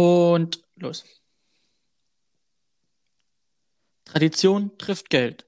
[0.00, 1.04] Und los.
[4.06, 5.46] Tradition trifft Geld.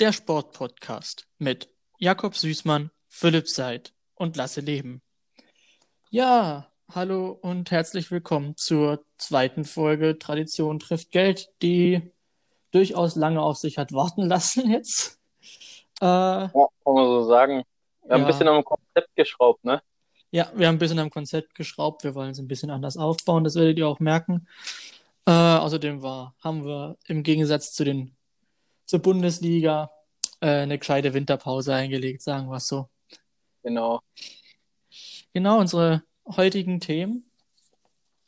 [0.00, 1.68] Der Sportpodcast mit
[1.98, 5.00] Jakob Süßmann, Philipp Seid und Lasse Leben.
[6.10, 12.10] Ja, hallo und herzlich willkommen zur zweiten Folge Tradition trifft Geld, die
[12.72, 15.20] durchaus lange auf sich hat warten lassen jetzt.
[16.00, 17.62] Äh, ja, kann man so sagen.
[18.02, 18.26] Wir haben ja.
[18.26, 19.80] ein bisschen am Konzept geschraubt, ne?
[20.34, 22.02] Ja, wir haben ein bisschen am Konzept geschraubt.
[22.02, 23.44] Wir wollen es ein bisschen anders aufbauen.
[23.44, 24.48] Das werdet ihr auch merken.
[25.26, 28.16] Äh, außerdem war, haben wir im Gegensatz zu den,
[28.84, 29.92] zur Bundesliga
[30.40, 32.88] äh, eine gescheite Winterpause eingelegt, sagen wir es so.
[33.62, 34.00] Genau.
[35.32, 37.24] Genau, unsere heutigen Themen.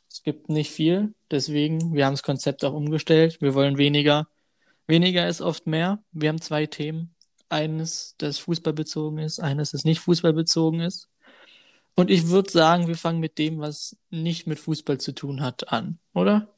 [0.09, 3.41] Es gibt nicht viel, deswegen, wir haben das Konzept auch umgestellt.
[3.41, 4.29] Wir wollen weniger.
[4.87, 6.01] Weniger ist oft mehr.
[6.13, 7.13] Wir haben zwei Themen.
[7.49, 11.09] Eines, das fußballbezogen ist, eines, das nicht fußballbezogen ist.
[11.99, 15.73] Und ich würde sagen, wir fangen mit dem, was nicht mit Fußball zu tun hat,
[15.73, 16.53] an, oder?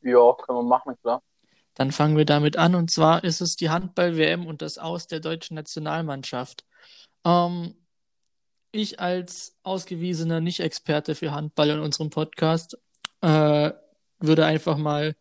[0.00, 1.22] Ja, können wir machen, klar.
[1.74, 2.74] Dann fangen wir damit an.
[2.74, 6.64] Und zwar ist es die Handball-WM und das Aus der deutschen Nationalmannschaft.
[7.26, 7.74] Ähm,
[8.72, 12.78] ich als ausgewiesener Nicht-Experte für Handball in unserem Podcast
[13.20, 13.72] äh,
[14.20, 15.16] würde einfach mal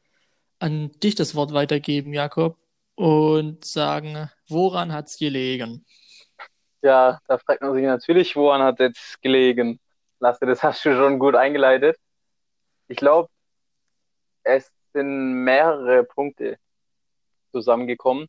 [0.59, 2.57] an dich das Wort weitergeben, Jakob,
[2.95, 5.85] und sagen, woran hat es gelegen?
[6.81, 9.79] Ja, da fragt man sich natürlich, woran hat jetzt gelegen?
[10.19, 11.97] Lasse, das hast du schon gut eingeleitet.
[12.89, 13.29] Ich glaube,
[14.43, 16.57] es sind mehrere Punkte
[17.51, 18.27] zusammengekommen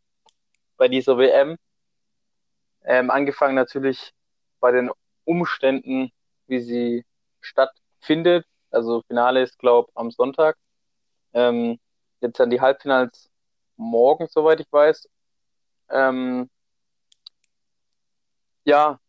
[0.77, 1.57] bei dieser WM.
[2.85, 4.13] Ähm, angefangen natürlich
[4.61, 4.91] bei den
[5.25, 6.11] Umständen,
[6.47, 7.05] wie sie
[7.41, 8.47] stattfindet.
[8.71, 10.57] Also Finale ist, glaube am Sonntag.
[11.35, 11.79] Ähm,
[12.21, 13.31] jetzt dann die Halbfinals
[13.77, 15.09] morgen, soweit ich weiß.
[15.91, 16.51] Ähm,
[18.69, 19.01] ja,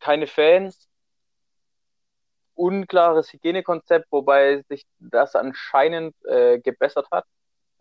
[0.00, 0.88] keine Fans,
[2.54, 7.26] unklares Hygienekonzept, wobei sich das anscheinend äh, gebessert hat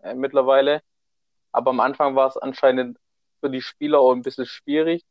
[0.04, 0.82] äh, mittlerweile.
[1.54, 2.98] Aber am Anfang war es anscheinend
[3.40, 5.06] für die Spieler auch ein bisschen schwierig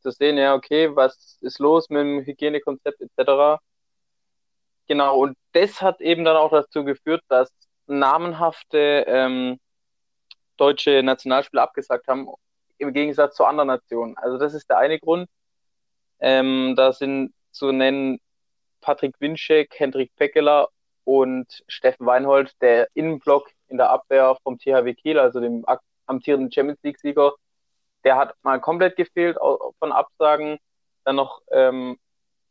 [0.00, 3.60] zu sehen, ja, okay, was ist los mit dem Hygienekonzept etc.
[4.88, 7.52] Genau, und das hat eben dann auch dazu geführt, dass
[7.86, 9.60] namenhafte ähm,
[10.56, 12.28] deutsche Nationalspieler abgesagt haben,
[12.78, 14.16] im Gegensatz zu anderen Nationen.
[14.18, 15.28] Also das ist der eine Grund.
[16.20, 18.20] Ähm, da sind zu nennen
[18.80, 20.68] Patrick Winczek, Hendrik Peckeler
[21.04, 25.64] und Steffen Weinhold, der Innenblock in der Abwehr vom THW Kiel, also dem
[26.06, 27.32] amtierenden Champions League-Sieger.
[28.04, 29.36] Der hat mal komplett gefehlt
[29.78, 30.58] von Absagen.
[31.04, 31.98] Dann noch ähm,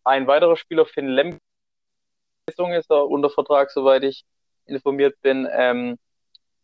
[0.04, 1.40] ein weiterer Spieler, Finn Lemp,
[2.48, 4.24] ist er unter Vertrag, soweit ich
[4.66, 5.98] informiert bin, ähm,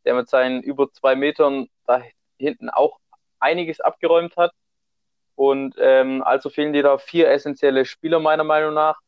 [0.05, 2.01] der mit seinen über zwei Metern da
[2.37, 2.99] hinten auch
[3.39, 4.51] einiges abgeräumt hat.
[5.35, 8.99] Und ähm, also fehlen dir da vier essentielle Spieler meiner Meinung nach.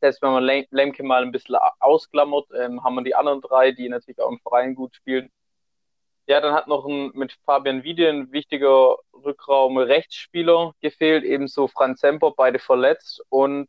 [0.00, 3.88] Selbst wenn man Lemke mal ein bisschen ausklammert, ähm, haben wir die anderen drei, die
[3.88, 5.30] natürlich auch im Verein gut spielen.
[6.26, 12.32] Ja, dann hat noch ein, mit Fabian Wiede ein wichtiger Rückraum-Rechtsspieler gefehlt, ebenso Franz Semper,
[12.36, 13.68] beide verletzt und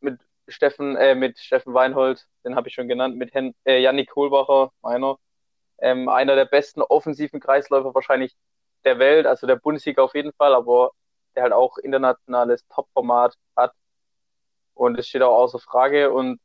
[0.00, 4.10] mit Steffen, äh, mit Steffen Weinhold, den habe ich schon genannt, mit Hen äh, Yannick
[4.10, 5.16] Kohlbacher, meiner,
[5.78, 8.36] ähm, einer der besten offensiven Kreisläufer wahrscheinlich
[8.84, 10.92] der Welt, also der Bundesliga auf jeden Fall, aber
[11.34, 13.72] der halt auch internationales Top-Format hat.
[14.74, 16.12] Und es steht auch außer Frage.
[16.12, 16.40] Und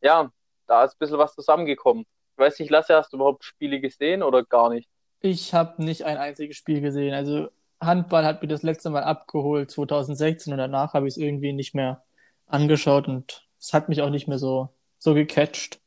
[0.00, 0.30] ja,
[0.66, 2.04] da ist ein bisschen was zusammengekommen.
[2.34, 4.88] Ich weiß nicht, Lasse, hast du überhaupt Spiele gesehen oder gar nicht?
[5.20, 7.12] Ich habe nicht ein einziges Spiel gesehen.
[7.12, 7.48] Also
[7.80, 11.74] Handball hat mir das letzte Mal abgeholt 2016 und danach habe ich es irgendwie nicht
[11.74, 12.02] mehr
[12.46, 15.80] angeschaut und es hat mich auch nicht mehr so, so gecatcht.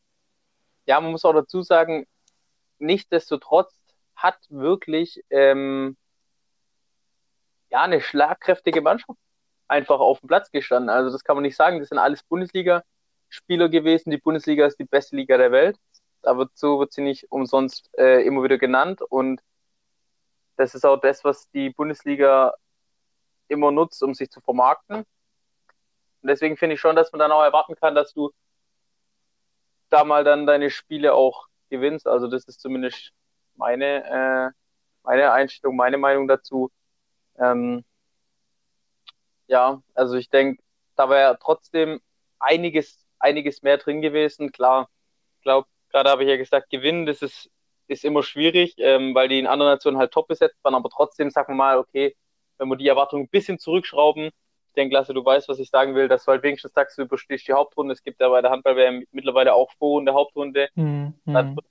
[0.86, 2.06] Ja, man muss auch dazu sagen,
[2.80, 3.74] nichtsdestotrotz
[4.16, 5.98] hat wirklich ähm,
[7.74, 9.18] ja, eine schlagkräftige Mannschaft
[9.68, 10.90] einfach auf dem Platz gestanden.
[10.90, 11.80] Also das kann man nicht sagen.
[11.80, 14.12] Das sind alles Bundesliga-Spieler gewesen.
[14.12, 15.78] Die Bundesliga ist die beste Liga der Welt.
[16.22, 19.02] Aber so wird sie nicht umsonst äh, immer wieder genannt.
[19.02, 19.42] Und
[20.56, 22.54] das ist auch das, was die Bundesliga
[23.48, 24.98] immer nutzt, um sich zu vermarkten.
[24.98, 25.06] Und
[26.30, 28.32] deswegen finde ich schon, dass man dann auch erwarten kann, dass du
[29.90, 32.06] da mal dann deine Spiele auch gewinnst.
[32.06, 33.14] Also das ist zumindest
[33.56, 34.52] meine, äh,
[35.02, 36.70] meine Einstellung, meine Meinung dazu.
[37.40, 37.84] Ähm,
[39.48, 40.62] ja, also ich denke,
[40.96, 42.02] da wäre trotzdem
[42.40, 44.52] einiges, einiges mehr drin gewesen.
[44.52, 44.90] Klar,
[45.38, 47.50] ich glaube, gerade habe ich ja gesagt, gewinnen, das ist,
[47.88, 51.30] ist immer schwierig, ähm, weil die in anderen Nationen halt top besetzt waren, aber trotzdem
[51.30, 52.16] sagen wir mal, okay,
[52.58, 55.94] wenn wir die Erwartungen ein bisschen zurückschrauben, ich denke, Lasse, du weißt, was ich sagen
[55.94, 57.94] will, dass du halt wenigstens sagst, du überstehst die Hauptrunde.
[57.94, 61.14] Es gibt ja bei der Handball mittlerweile auch Vorrunde, Hauptrunde, mhm.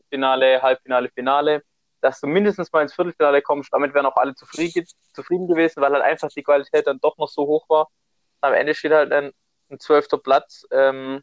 [0.09, 1.64] Finale, Halbfinale, Finale
[2.02, 3.72] dass du mindestens mal ins Viertelfinale kommst.
[3.72, 4.84] Damit wären auch alle zufrieden,
[5.14, 7.88] zufrieden gewesen, weil halt einfach die Qualität dann doch noch so hoch war.
[8.40, 9.32] Am Ende steht halt ein,
[9.70, 10.66] ein zwölfter Platz.
[10.70, 11.22] Ähm,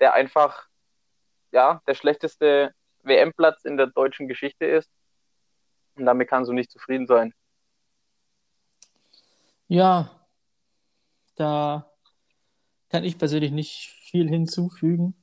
[0.00, 0.66] der einfach
[1.52, 2.74] ja der schlechteste
[3.04, 4.90] WM-Platz in der deutschen Geschichte ist.
[5.94, 7.32] Und damit kannst du nicht zufrieden sein.
[9.68, 10.10] Ja,
[11.36, 11.90] da
[12.90, 15.14] kann ich persönlich nicht viel hinzufügen.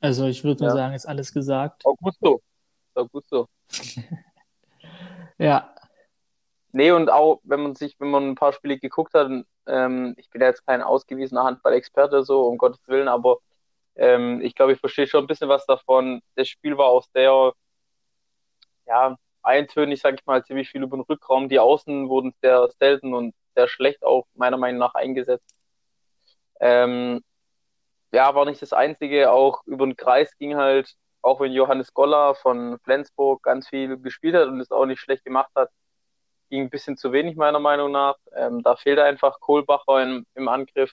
[0.00, 0.76] Also ich würde nur Ja.
[0.76, 1.84] sagen, ist alles gesagt.
[1.84, 2.42] Augusto.
[3.00, 3.48] Augusto.
[5.38, 5.74] Ja,
[6.72, 9.28] Nee, und auch wenn man sich, wenn man ein paar Spiele geguckt hat,
[9.66, 13.38] ähm, ich bin ja jetzt kein ausgewiesener Handball-Experte, so, um Gottes Willen, aber
[13.96, 16.22] ähm, ich glaube, ich verstehe schon ein bisschen was davon.
[16.36, 17.52] Das Spiel war auch sehr,
[18.86, 21.48] ja, eintönig, sage ich mal, ziemlich viel über den Rückraum.
[21.48, 25.54] Die Außen wurden sehr selten und sehr schlecht auch meiner Meinung nach eingesetzt.
[26.60, 27.22] Ähm,
[28.12, 29.32] ja, war nicht das Einzige.
[29.32, 34.34] Auch über den Kreis ging halt, auch wenn Johannes Goller von Flensburg ganz viel gespielt
[34.34, 35.70] hat und es auch nicht schlecht gemacht hat,
[36.48, 38.16] ging ein bisschen zu wenig meiner Meinung nach.
[38.34, 40.92] Ähm, da fehlte einfach Kohlbacher im, im Angriff.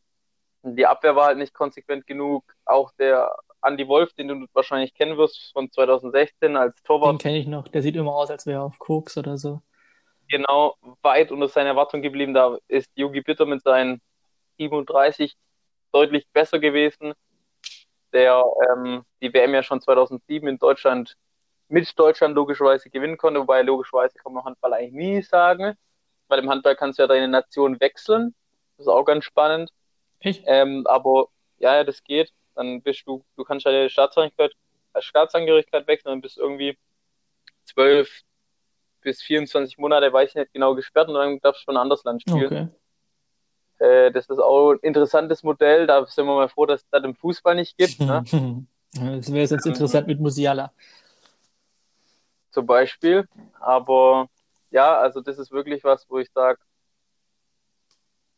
[0.63, 2.43] Die Abwehr war halt nicht konsequent genug.
[2.65, 7.37] Auch der Andy Wolf, den du wahrscheinlich kennen wirst von 2016 als den Torwart, kenne
[7.37, 7.67] ich noch.
[7.67, 9.61] Der sieht immer aus, als wäre er auf Koks oder so.
[10.29, 12.33] genau weit unter seiner Erwartung geblieben.
[12.33, 14.01] Da ist Yogi Bitter mit seinen
[14.59, 15.35] 37
[15.91, 17.13] deutlich besser gewesen,
[18.13, 21.15] der ähm, die WM ja schon 2007 in Deutschland
[21.69, 25.75] mit Deutschland logischerweise gewinnen konnte, wobei logischerweise kann man Handball eigentlich nie sagen,
[26.27, 28.33] weil im Handball kannst du ja deine Nation wechseln,
[28.77, 29.71] das ist auch ganz spannend,
[30.19, 30.43] Echt?
[30.45, 31.27] ähm, aber
[31.57, 34.53] ja, ja, das geht, dann bist du, du kannst deine Staatsangehörigkeit,
[34.99, 36.77] Staatsangehörigkeit wechseln und bist irgendwie
[37.65, 38.21] 12
[39.01, 42.03] bis 24 Monate, weiß ich nicht genau, gesperrt und dann darfst du für ein anderes
[42.03, 42.45] Land spielen.
[42.45, 42.67] Okay.
[43.79, 45.87] Äh, das ist auch ein interessantes Modell.
[45.87, 47.99] Da sind wir mal froh, dass es das im Fußball nicht gibt.
[47.99, 48.23] Ne?
[48.93, 50.71] Das wäre jetzt Ähm, interessant mit Musiala.
[52.51, 53.27] Zum Beispiel.
[53.59, 54.27] Aber
[54.71, 56.59] ja, also das ist wirklich was, wo ich sage,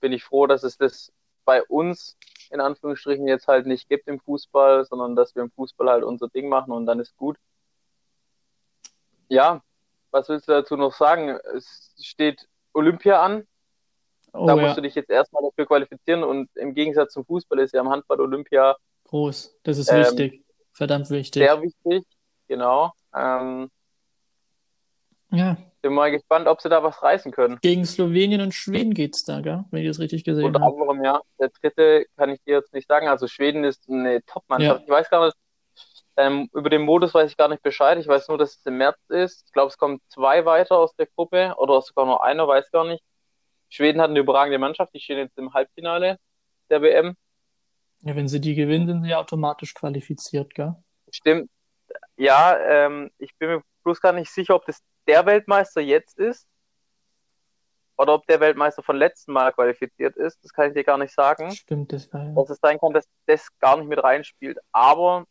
[0.02, 1.14] bin ich froh, dass es das
[1.46, 2.18] bei uns
[2.52, 6.28] in Anführungsstrichen jetzt halt nicht gibt im Fußball, sondern dass wir im Fußball halt unser
[6.30, 7.38] Ding machen und dann ist gut.
[9.28, 9.62] Ja,
[10.12, 11.38] was willst du dazu noch sagen?
[11.56, 13.48] Es steht Olympia an.
[14.34, 17.60] Oh Da ja, musst du dich jetzt erstmal dafür qualifizieren und im Gegensatz zum Fußball
[17.60, 19.58] ist ja im Handball Olympia groß.
[19.64, 20.44] Das ist Ähm, wichtig.
[20.74, 21.42] Verdammt wichtig.
[21.44, 22.06] sehr wichtig.
[22.48, 22.92] Genau.
[23.16, 23.70] Ähm,
[25.32, 27.58] Ja, bin mal gespannt, ob sie da was reißen können.
[27.62, 29.64] gegen Slowenien und Schweden geht's da, gell?
[29.72, 30.74] Wenn ich das richtig gesehen Unter habe.
[30.76, 31.22] anderem, ja.
[31.40, 33.08] Der dritte kann ich dir jetzt nicht sagen.
[33.08, 34.82] Also Schweden ist eine Top-Mannschaft.
[34.82, 34.84] Ja.
[34.86, 35.38] Ich weiß gar nicht,
[36.18, 37.98] ähm, über den Modus weiß ich gar nicht Bescheid.
[37.98, 39.44] Ich weiß nur, dass es im März ist.
[39.48, 42.86] Ich glaube, es kommen zwei weiter aus der Gruppe oder sogar nur einer, weiß gar
[42.86, 43.04] nicht.
[43.70, 44.94] Schweden hat eine überragende Mannschaft.
[44.94, 46.20] Die stehen jetzt im Halbfinale
[46.70, 47.16] der WM.
[48.02, 50.76] Ja, wenn sie die gewinnen, sind sie ja automatisch qualifiziert, gell?
[51.12, 51.50] Stimmt.
[52.18, 56.48] Ja, ähm, ich bin mir bloß gar nicht sicher, ob das der Weltmeister jetzt ist
[57.98, 60.42] oder ob der Weltmeister von letzten Mal qualifiziert ist.
[60.44, 61.52] Das kann ich dir gar nicht sagen.
[61.52, 62.34] Stimmt, das war ja.
[62.34, 64.58] Dass es sein kann, dass das gar nicht mit reinspielt.
[64.72, 65.26] Aber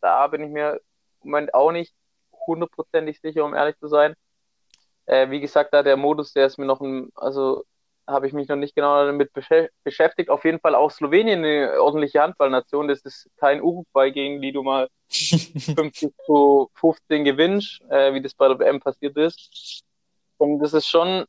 [0.00, 0.80] da bin ich mir
[1.22, 1.94] im Moment auch nicht
[2.46, 4.14] hundertprozentig sicher, um ehrlich zu sein.
[5.06, 7.64] Äh, wie gesagt, da der Modus, der ist mir noch ein, also
[8.06, 10.28] habe ich mich noch nicht genau damit beschä- beschäftigt.
[10.28, 12.88] Auf jeden Fall auch Slowenien eine ordentliche Handballnation.
[12.88, 18.34] Das ist kein Uruguay, gegen die du mal 50 zu 15 gewinnst, äh, wie das
[18.34, 19.82] bei der WM passiert ist.
[20.36, 21.24] Und das ist schon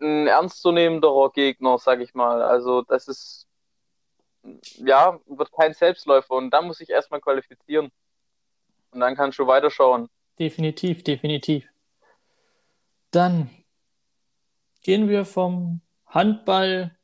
[0.00, 2.42] ein ernstzunehmenderer Gegner, sag ich mal.
[2.42, 3.46] Also das ist,
[4.78, 7.90] ja, wird kein Selbstläufer und da muss ich erstmal qualifizieren.
[8.90, 10.08] Und dann kannst du weiterschauen.
[10.38, 11.64] Definitiv, definitiv.
[13.12, 13.50] Dann
[14.82, 16.96] gehen wir vom Handball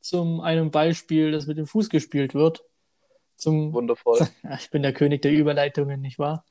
[0.00, 2.62] zum einem Beispiel, das mit dem Fuß gespielt wird.
[3.36, 4.20] Zum, Wundervoll.
[4.58, 6.44] ich bin der König der Überleitungen, nicht wahr?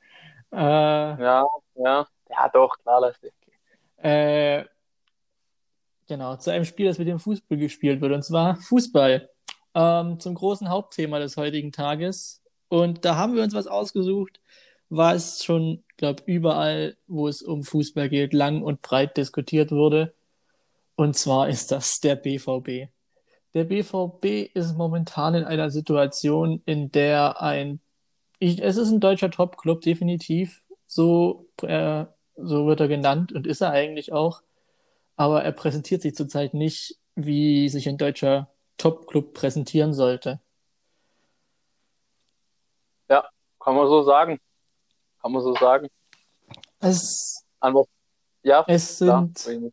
[0.52, 1.46] Äh, Ja,
[1.76, 2.06] ja.
[2.28, 3.32] Ja, doch, klar, lass dich.
[3.98, 4.64] Äh,
[6.08, 9.30] genau, zu einem Spiel, das mit dem Fußball gespielt wird, und zwar Fußball.
[9.74, 12.42] Ähm, zum großen Hauptthema des heutigen Tages.
[12.68, 14.40] Und da haben wir uns was ausgesucht,
[14.88, 20.14] was schon, glaube überall, wo es um Fußball geht, lang und breit diskutiert wurde.
[20.96, 22.90] Und zwar ist das der BVB.
[23.54, 27.80] Der BVB ist momentan in einer Situation, in der ein,
[28.38, 30.62] ich, es ist ein deutscher Top-Club, definitiv.
[30.86, 32.04] So, äh,
[32.36, 34.42] so wird er genannt und ist er eigentlich auch.
[35.16, 40.40] Aber er präsentiert sich zurzeit nicht, wie sich ein deutscher Top-Club präsentieren sollte.
[43.08, 43.24] Ja,
[43.58, 44.38] kann man so sagen.
[45.26, 45.88] Kann man so sagen.
[46.78, 47.88] Es, An was?
[48.44, 49.28] Ja, es klar.
[49.34, 49.72] sind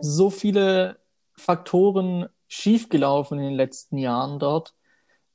[0.00, 1.00] so viele
[1.34, 4.74] Faktoren schiefgelaufen in den letzten Jahren dort,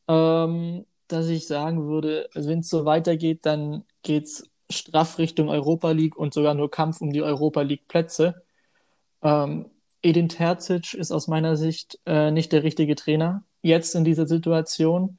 [0.08, 5.92] ähm, dass ich sagen würde, also wenn es so weitergeht, dann geht's straff Richtung Europa
[5.92, 8.42] League und sogar nur Kampf um die Europa League Plätze.
[9.22, 9.70] Ähm,
[10.02, 15.18] Edin Terzic ist aus meiner Sicht äh, nicht der richtige Trainer jetzt in dieser Situation.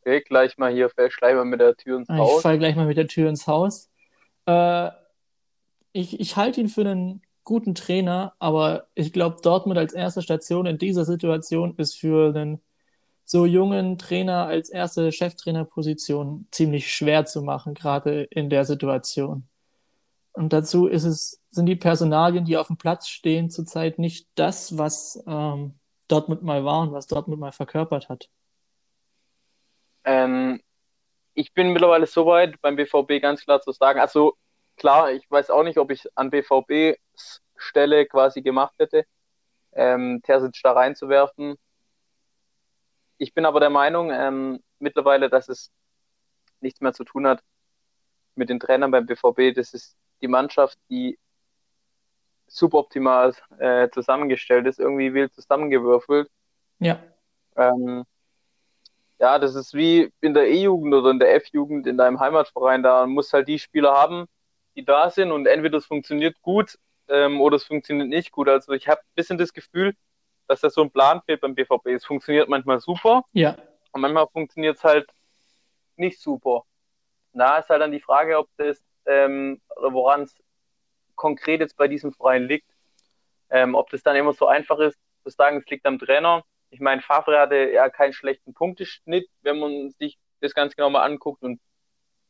[0.00, 2.36] Okay, gleich mal hier, gleich mal mit der Tür ins Haus.
[2.36, 3.90] Ich fall gleich mal mit der Tür ins Haus.
[4.46, 4.90] Äh,
[5.92, 10.66] ich, ich halte ihn für einen guten Trainer, aber ich glaube, Dortmund als erste Station
[10.66, 12.60] in dieser Situation ist für einen
[13.24, 19.48] so jungen Trainer als erste Cheftrainerposition ziemlich schwer zu machen, gerade in der Situation.
[20.32, 24.78] Und dazu ist es, sind die Personalien, die auf dem Platz stehen, zurzeit nicht das,
[24.78, 25.74] was ähm,
[26.06, 28.30] Dortmund mal war und was Dortmund mal verkörpert hat.
[30.04, 30.60] Ähm,
[31.34, 34.36] ich bin mittlerweile so weit, beim BVB ganz klar zu sagen, also
[34.76, 39.04] klar, ich weiß auch nicht, ob ich an BVBs Stelle quasi gemacht hätte,
[39.72, 41.56] ähm, Terzic da reinzuwerfen.
[43.18, 45.70] Ich bin aber der Meinung ähm, mittlerweile, dass es
[46.60, 47.42] nichts mehr zu tun hat
[48.34, 49.54] mit den Trainern beim BVB.
[49.54, 51.18] Das ist die Mannschaft, die
[52.46, 56.30] suboptimal äh, zusammengestellt ist, irgendwie wild zusammengewürfelt.
[56.78, 57.02] Ja.
[57.56, 58.04] Ähm,
[59.18, 62.82] ja, das ist wie in der E-Jugend oder in der F-Jugend in deinem Heimatverein.
[62.82, 64.26] Da musst halt die Spieler haben,
[64.76, 68.48] die da sind und entweder es funktioniert gut ähm, oder es funktioniert nicht gut.
[68.48, 69.94] Also ich habe ein bisschen das Gefühl,
[70.46, 71.88] dass da so ein Plan fehlt beim BVB.
[71.88, 73.56] Es funktioniert manchmal super ja.
[73.92, 75.08] und manchmal funktioniert es halt
[75.96, 76.62] nicht super.
[77.32, 80.36] Da ist halt dann die Frage, ob das ähm, oder woran es
[81.16, 82.70] konkret jetzt bei diesem Verein liegt.
[83.50, 86.44] Ähm, ob das dann immer so einfach ist, zu sagen, es liegt am Trainer.
[86.70, 91.02] Ich meine, Favre hatte ja keinen schlechten Punkteschnitt, wenn man sich das ganz genau mal
[91.02, 91.60] anguckt und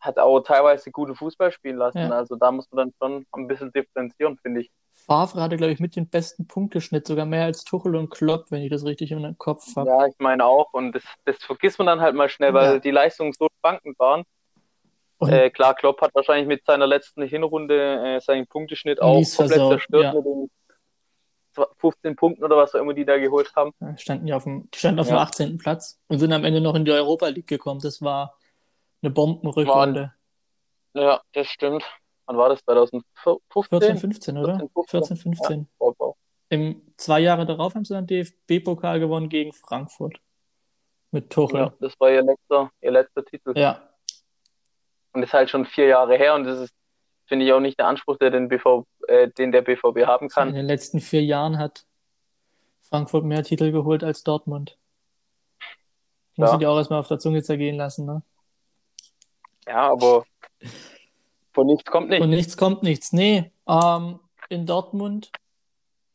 [0.01, 1.99] hat auch teilweise gute Fußball spielen lassen.
[1.99, 2.11] Ja.
[2.11, 4.71] Also da muss man dann schon ein bisschen differenzieren, finde ich.
[4.93, 8.63] Favre hatte, glaube ich, mit dem besten Punkteschnitt, sogar mehr als Tuchel und Klopp, wenn
[8.63, 9.89] ich das richtig im Kopf habe.
[9.89, 10.73] Ja, ich meine auch.
[10.73, 12.79] Und das, das vergisst man dann halt mal schnell, weil ja.
[12.79, 14.25] die Leistungen so schwankend waren.
[15.21, 19.71] Äh, klar, Klopp hat wahrscheinlich mit seiner letzten Hinrunde äh, seinen Punkteschnitt auch komplett versaut,
[19.73, 20.15] zerstört ja.
[20.15, 20.51] mit den
[21.79, 23.73] 15 Punkten oder was auch immer die da geholt haben.
[23.97, 25.59] Standen ja auf dem, die standen auf dem 18.
[25.59, 27.81] Platz und sind am Ende noch in die Europa League gekommen.
[27.81, 28.37] Das war
[29.03, 30.13] eine Bombenrückrunde.
[30.95, 31.85] Ja, das stimmt.
[32.27, 32.63] Wann war das?
[32.65, 33.39] 2015?
[33.71, 34.69] 14, 15, oder?
[34.87, 35.69] 14, 15.
[35.81, 35.95] Ja,
[36.51, 40.19] Im zwei Jahre darauf haben sie dann DFB-Pokal gewonnen gegen Frankfurt.
[41.11, 41.61] Mit Tuchel.
[41.61, 43.57] Ja, das war ihr letzter, ihr letzter Titel.
[43.57, 43.89] Ja.
[45.13, 46.75] Und das ist halt schon vier Jahre her und das ist,
[47.27, 50.49] finde ich, auch nicht der Anspruch, der den, BV, äh, den der BVB haben kann.
[50.49, 51.85] In den letzten vier Jahren hat
[52.83, 54.79] Frankfurt mehr Titel geholt als Dortmund.
[56.37, 58.23] Muss ich dir auch erstmal auf der Zunge zergehen lassen, ne?
[59.67, 60.25] Ja, aber
[61.53, 62.23] von nichts kommt nichts.
[62.23, 63.13] Von nichts kommt nichts.
[63.13, 65.33] Nee, ähm, in Dortmund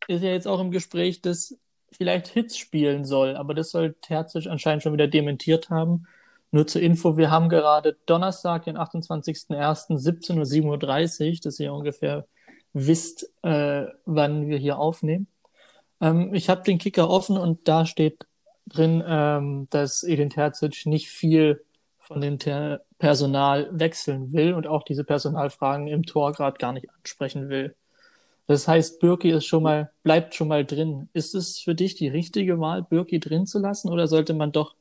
[0.07, 1.57] ist ja jetzt auch im Gespräch, dass
[1.91, 6.07] vielleicht Hits spielen soll, aber das soll Terzic anscheinend schon wieder dementiert haben.
[6.51, 12.27] Nur zur Info, wir haben gerade Donnerstag, den 28.01., 17.37 Uhr, dass ihr ungefähr
[12.73, 15.27] wisst, äh, wann wir hier aufnehmen.
[16.01, 18.25] Ähm, ich habe den Kicker offen und da steht
[18.67, 21.63] drin, ähm, dass Edin Terzic nicht viel
[21.99, 26.89] von dem Ter Personal wechseln will und auch diese Personalfragen im Tor gerade gar nicht
[26.89, 27.75] ansprechen will.
[28.47, 31.09] Das heißt, Birki ist schon mal, bleibt schon mal drin.
[31.13, 34.75] Ist es für dich die richtige Wahl, Birki drin zu lassen oder sollte man doch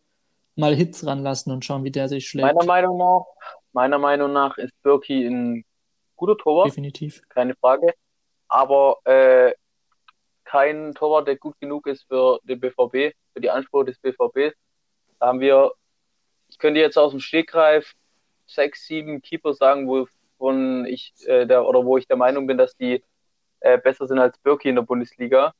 [0.56, 2.46] mal Hits ranlassen und schauen, wie der sich schlägt?
[2.46, 3.24] Meiner Meinung nach,
[3.72, 5.64] meiner Meinung nach ist Birki ein
[6.22, 6.68] guter Torwart.
[6.68, 7.20] Definitiv.
[7.28, 7.94] Keine Frage.
[8.46, 9.52] Aber äh,
[10.44, 14.54] kein Torwart, der gut genug ist für den BVB, für die Ansprüche des BVBs.
[15.18, 15.72] Da haben wir,
[16.48, 17.94] ich könnte jetzt aus dem Stegreif
[18.46, 22.76] sechs, sieben Keeper sagen, wovon ich äh, der, oder wo ich der Meinung bin, dass
[22.76, 23.02] die
[23.60, 25.54] äh, besser sind als Birki in der Bundesliga.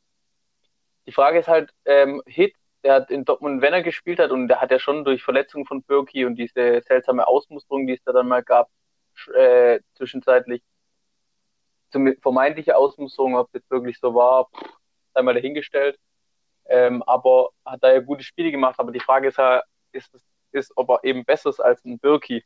[1.07, 2.55] Die Frage ist halt, ähm, Hit,
[2.85, 5.67] der hat in Dortmund, wenn er gespielt hat, und der hat ja schon durch Verletzungen
[5.67, 8.69] von Birki und diese seltsame Ausmusterung, die es da dann mal gab,
[9.35, 10.63] äh, zwischenzeitlich,
[11.91, 14.49] zum, vermeintliche Ausmusterung, ob das wirklich so war,
[15.15, 15.99] sei mal dahingestellt.
[16.67, 18.77] Ähm, aber hat da ja gute Spiele gemacht.
[18.79, 20.11] Aber die Frage ist ja, ist,
[20.53, 22.45] ist ob er eben besser ist als ein Birki.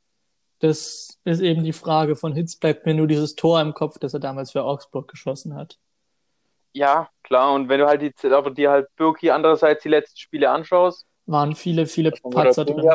[0.59, 2.17] Das ist eben die Frage.
[2.17, 5.55] Von Hitz bleibt mir nur dieses Tor im Kopf, das er damals für Augsburg geschossen
[5.55, 5.79] hat.
[6.73, 7.55] Ja, klar.
[7.55, 11.55] Und wenn du halt die, aber dir halt Birki andererseits die letzten Spiele anschaust, waren
[11.55, 12.89] viele, viele Patzer drin.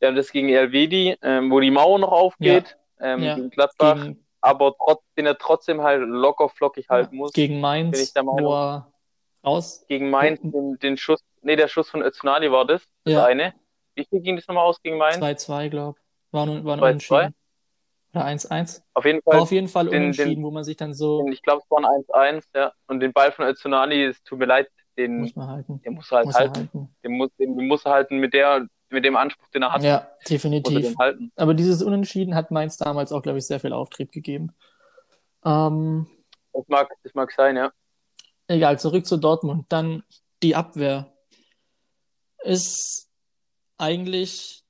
[0.00, 3.14] Ja, ja, das gegen Elvedi, ähm, wo die Mauer noch aufgeht, ja.
[3.14, 3.34] Ähm, ja.
[3.34, 7.32] gegen Gladbach, gegen, aber trotz, den er trotzdem halt locker flockig halten muss.
[7.32, 8.92] Gegen Mainz, ich wo er
[9.44, 9.84] raus.
[9.88, 13.24] Gegen Mainz, den, den, Schuss, nee, der Schuss von Özunali war das, das ja.
[13.24, 13.54] eine.
[13.94, 15.18] Wie viel ging das nochmal aus gegen Mainz?
[15.18, 15.98] 2-2, glaube
[16.36, 17.34] war nur, war nur unentschieden.
[18.14, 18.82] Oder 1-1.
[18.94, 19.34] Auf jeden Fall.
[19.34, 21.22] War auf jeden Fall den, unentschieden, den, wo man sich dann so.
[21.22, 22.72] Den, ich glaube, es waren 1-1, ja.
[22.86, 25.80] Und den Ball von Özunali, es tut mir leid, den muss man halten.
[25.82, 26.56] Den muss er halt muss halten.
[26.56, 26.96] halten.
[27.02, 29.82] Den, muss, den, den muss er halten mit, der, mit dem Anspruch, den er hat.
[29.82, 30.94] Ja, definitiv.
[31.36, 34.54] Aber dieses Unentschieden hat Mainz damals auch, glaube ich, sehr viel Auftrieb gegeben.
[35.44, 36.06] Ähm,
[36.52, 37.72] das, mag, das mag sein, ja.
[38.48, 39.66] Egal, zurück zu Dortmund.
[39.68, 40.02] Dann
[40.42, 41.12] die Abwehr.
[42.44, 43.10] Ist
[43.76, 44.62] eigentlich,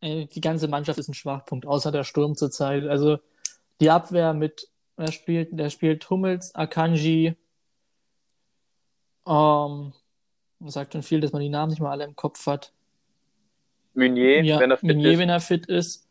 [0.00, 2.84] äh, die ganze Mannschaft ist ein Schwachpunkt, außer der Sturm zurzeit.
[2.84, 3.18] Also
[3.80, 7.36] die Abwehr mit, wer spielt, der spielt Hummels, Akanji,
[9.26, 9.92] ähm,
[10.58, 12.72] man sagt schon viel, dass man die Namen nicht mal alle im Kopf hat.
[13.96, 15.18] Meunier, Ja, wenn er fit Meunier, ist.
[15.18, 16.06] wenn er fit ist.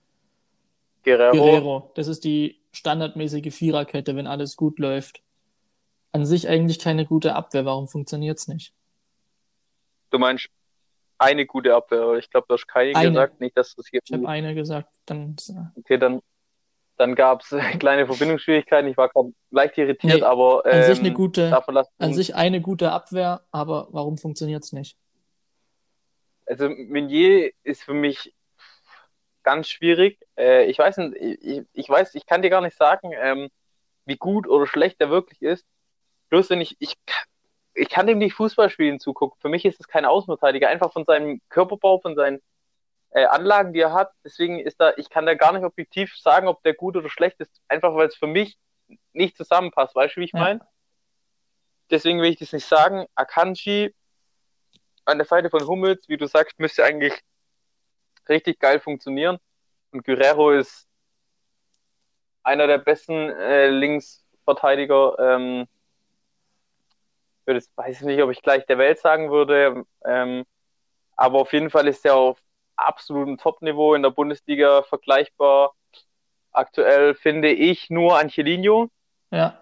[1.03, 1.33] Guerrero.
[1.37, 1.91] Guerrero.
[1.95, 5.21] Das ist die standardmäßige Viererkette, wenn alles gut läuft.
[6.11, 7.65] An sich eigentlich keine gute Abwehr.
[7.65, 8.73] Warum funktioniert's nicht?
[10.09, 10.47] Du meinst
[11.17, 12.13] eine gute Abwehr.
[12.15, 13.09] Ich glaube, du hast keine Eine.
[13.09, 13.39] gesagt.
[13.41, 13.99] Nicht, dass das hier.
[14.03, 15.35] Ich habe eine gesagt, dann
[15.77, 16.21] Okay, dann,
[16.97, 17.49] dann gab es
[17.79, 18.89] kleine Verbindungsschwierigkeiten.
[18.89, 22.13] Ich war gerade leicht irritiert, Nee, aber an sich ähm, eine gute, davon lassen an
[22.13, 24.97] sich eine gute Abwehr, aber warum funktioniert's nicht?
[26.45, 28.33] Also Meunier ist für mich
[29.43, 30.19] ganz schwierig.
[30.37, 33.49] Äh, ich weiß nicht, ich, ich weiß, ich kann dir gar nicht sagen, ähm,
[34.05, 35.65] wie gut oder schlecht er wirklich ist.
[36.29, 36.95] Bloß wenn ich, ich,
[37.73, 39.39] ich kann dem nicht Fußball spielen zugucken.
[39.41, 42.41] Für mich ist es kein Außenverteidiger, einfach von seinem Körperbau, von seinen
[43.11, 44.11] äh, Anlagen, die er hat.
[44.23, 47.39] Deswegen ist da, ich kann da gar nicht objektiv sagen, ob der gut oder schlecht
[47.39, 48.57] ist, einfach weil es für mich
[49.13, 49.95] nicht zusammenpasst.
[49.95, 50.39] Weißt du, wie ich Ja.
[50.39, 50.67] meine?
[51.91, 53.05] Deswegen will ich das nicht sagen.
[53.15, 53.93] Akanji
[55.05, 57.13] an der Seite von Hummels, wie du sagst, müsste eigentlich
[58.27, 59.37] richtig geil funktionieren.
[59.91, 60.87] Und Guerrero ist
[62.43, 65.17] einer der besten äh, Linksverteidiger.
[65.19, 65.67] Ähm,
[67.41, 70.45] ich würde jetzt, weiß ich nicht, ob ich gleich der Welt sagen würde, ähm,
[71.15, 72.39] aber auf jeden Fall ist er auf
[72.75, 75.73] absolutem Top-Niveau in der Bundesliga vergleichbar.
[76.51, 78.89] Aktuell finde ich nur Angelino.
[79.31, 79.61] Ja,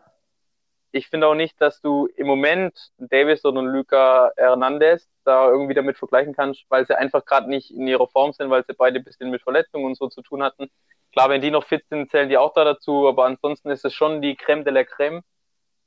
[0.92, 5.98] Ich finde auch nicht, dass du im Moment Davis oder Luca Hernandez da irgendwie damit
[5.98, 9.04] vergleichen kannst, weil sie einfach gerade nicht in ihrer Form sind, weil sie beide ein
[9.04, 10.70] bisschen mit Verletzungen und so zu tun hatten.
[11.12, 13.94] Klar, wenn die noch fit sind, zählen die auch da dazu, aber ansonsten ist es
[13.94, 15.22] schon die Creme de la Creme.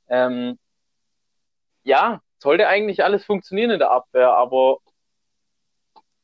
[0.09, 0.57] Ähm,
[1.83, 4.79] ja, sollte eigentlich alles funktionieren in der Abwehr, aber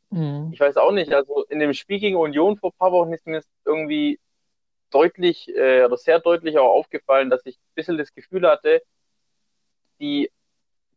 [0.09, 0.49] mhm.
[0.53, 3.25] ich weiß auch nicht, also in dem Spiel gegen Union vor ein paar Wochen ist
[3.27, 4.19] mir irgendwie
[4.91, 8.81] deutlich äh, oder sehr deutlich auch aufgefallen, dass ich ein bisschen das Gefühl hatte,
[9.99, 10.31] die,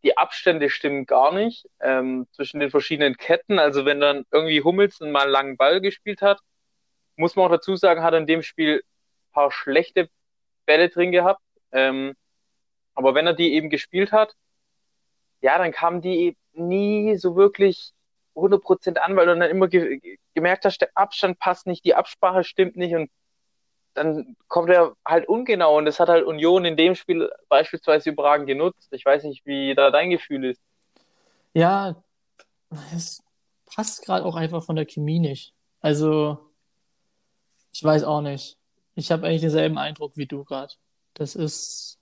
[0.06, 3.58] die Abstände stimmen gar nicht ähm, zwischen den verschiedenen Ketten.
[3.58, 6.38] Also wenn dann irgendwie Hummels mal einen langen Ball gespielt hat,
[7.16, 10.08] muss man auch dazu sagen, hat er in dem Spiel ein paar schlechte
[10.64, 11.42] Bälle drin gehabt.
[11.72, 12.14] Ähm,
[12.94, 14.36] aber wenn er die eben gespielt hat,
[15.40, 17.92] ja, dann kamen die nie so wirklich
[18.36, 20.00] 100% an, weil du dann immer ge
[20.34, 23.10] gemerkt hast, der Abstand passt nicht, die Absprache stimmt nicht und
[23.96, 28.46] dann kommt er halt ungenau und das hat halt Union in dem Spiel beispielsweise überragend
[28.46, 28.88] genutzt.
[28.92, 30.60] Ich weiß nicht, wie da dein Gefühl ist.
[31.54, 31.96] Ja,
[32.94, 33.22] es
[33.66, 35.54] passt gerade auch einfach von der Chemie nicht.
[35.80, 36.38] Also,
[37.72, 38.56] ich weiß auch nicht.
[38.94, 40.72] Ich habe eigentlich denselben Eindruck wie du gerade.
[41.14, 41.98] Das ist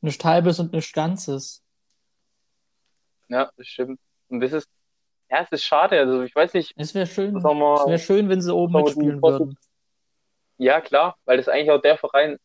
[0.00, 1.62] nichts Halbes und nichts Ganzes.
[3.28, 4.00] Ja, das stimmt.
[4.28, 4.68] Und das ist,
[5.30, 5.98] ja, es ist schade.
[5.98, 9.58] Also ich weiß nicht, Es wäre schön, es wäre schön, wenn sie oben mitspielen würden.
[10.58, 12.36] Ja, klar, weil das eigentlich auch der Verein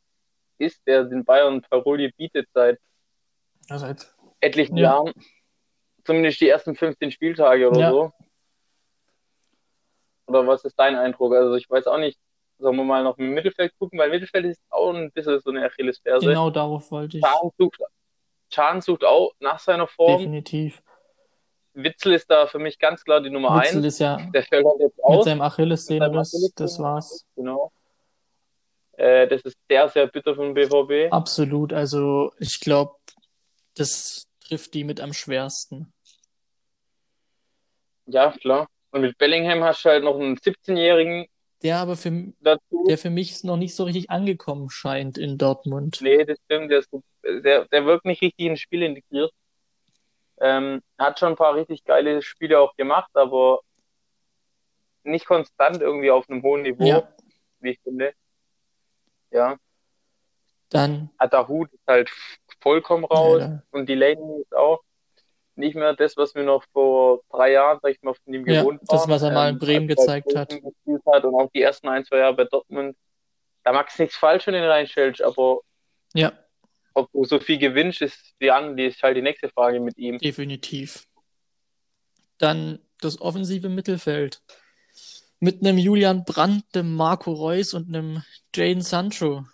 [0.60, 2.80] ist, der den Bayern Paroli bietet seit
[3.70, 4.16] Also jetzt.
[4.40, 4.92] etlichen Ja.
[4.94, 5.14] Jahren.
[6.06, 7.90] Zumindest die ersten 15 Spieltage oder Ja.
[7.92, 8.12] so.
[10.28, 11.34] Oder was ist dein Eindruck?
[11.34, 12.20] Also ich weiß auch nicht.
[12.60, 14.00] Sollen wir mal noch im Mittelfeld gucken?
[14.00, 16.26] Weil Mittelfeld ist auch ein bisschen so eine Achillesferse.
[16.28, 17.24] Genau darauf wollte ich.
[17.24, 17.80] Chan sucht,
[18.50, 20.20] Chan sucht auch nach seiner Form.
[20.20, 20.82] Definitiv.
[21.74, 23.86] Witzel ist da für mich ganz klar die Nummer Witzel eins.
[23.88, 25.26] ist ja Der fällt halt jetzt mit aus.
[25.26, 27.26] seinem Achillessehnenriss, Achillessehnen- das war's.
[27.36, 27.72] Genau.
[28.94, 31.12] Äh, das ist sehr, sehr bitter für den BVB.
[31.12, 31.74] Absolut.
[31.74, 32.94] Also, ich glaube,
[33.76, 35.92] das trifft die mit am schwersten.
[38.06, 38.68] Ja, klar.
[38.92, 41.26] Und mit Bellingham hast du halt noch einen 17-Jährigen
[41.64, 42.84] Der aber für, dazu.
[42.88, 46.00] der für mich noch nicht so richtig angekommen scheint in Dortmund.
[46.02, 46.70] Nee, das stimmt.
[46.70, 46.90] Der, ist,
[47.24, 49.32] der, der wirkt nicht richtig ins Spiel integriert.
[50.40, 53.62] Ähm, hat schon ein paar richtig geile Spiele auch gemacht, aber
[55.04, 57.08] nicht konstant irgendwie auf einem hohen Niveau, Ja,
[57.60, 58.14] wie ich finde.
[59.34, 59.58] Ja.
[60.70, 62.10] dann Atahut ist halt
[62.62, 63.64] vollkommen raus leider.
[63.72, 64.82] und Delaney ist auch
[65.56, 68.62] nicht mehr das, was wir noch vor drei Jahren, sag ich mal, von ihm Ja,
[68.62, 69.10] gewohnt das, waren.
[69.10, 70.52] was er mal in Ähm, Bremen gezeigt hat.
[70.54, 72.96] Hat und auch die ersten ein, zwei Jahre bei Dortmund.
[73.64, 75.60] Da magst du nichts falsch, wenn du ihn reinstellst, aber
[76.16, 76.32] Ja,
[76.96, 79.98] ob du so viel gewinnst, ist die, an, die ist halt die nächste Frage mit
[79.98, 80.18] ihm.
[80.18, 81.06] definitiv.
[82.40, 84.42] Dann das offensive Mittelfeld.
[85.44, 88.24] Mit einem Julian Brandt, einem Marco Reus und einem
[88.56, 89.46] Jadon Sancho.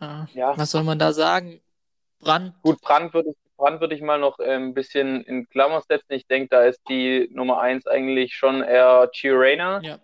[0.00, 1.60] Ah, Ja, was soll man da sagen?
[2.20, 5.82] Brandt, gut, Brand würde ich, Brand würde ich mal noch ähm, ein bisschen in Klammer
[5.82, 6.12] setzen.
[6.12, 9.98] Ich denke, da ist die Nummer eins eigentlich schon eher Gio Reyna, ja,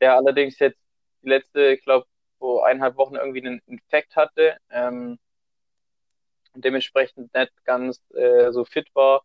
[0.00, 0.80] der allerdings jetzt
[1.22, 2.06] die letzte, ich glaube,
[2.38, 5.18] vor eineinhalb Wochen irgendwie einen Infekt hatte ähm,
[6.54, 9.22] und dementsprechend nicht ganz äh, so fit war.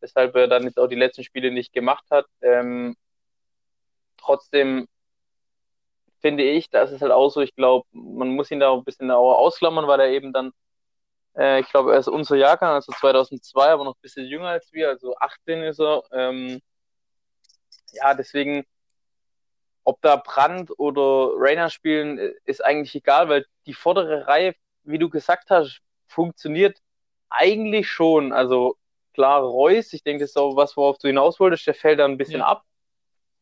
[0.00, 2.26] weshalb er dann jetzt auch die letzten Spiele nicht gemacht hat.
[2.42, 2.96] Ähm,
[4.20, 4.86] trotzdem
[6.20, 9.10] finde ich, das ist halt auch so, ich glaube, man muss ihn da ein bisschen
[9.10, 10.52] ausklammern, weil er eben dann,
[11.36, 14.72] äh, ich glaube, er ist unser Jahrgang, also 2002, aber noch ein bisschen jünger als
[14.72, 16.02] wir, also 18 ist er.
[16.12, 16.60] Ähm,
[17.92, 18.64] ja, deswegen,
[19.84, 24.54] ob da Brandt oder Rainer spielen, ist eigentlich egal, weil die vordere Reihe,
[24.84, 26.78] wie du gesagt hast, funktioniert
[27.30, 28.32] eigentlich schon.
[28.32, 28.76] Also
[29.14, 32.04] klar, Reus, ich denke, das ist auch was, worauf du hinaus wolltest, der fällt da
[32.04, 32.46] ein bisschen ja.
[32.46, 32.64] ab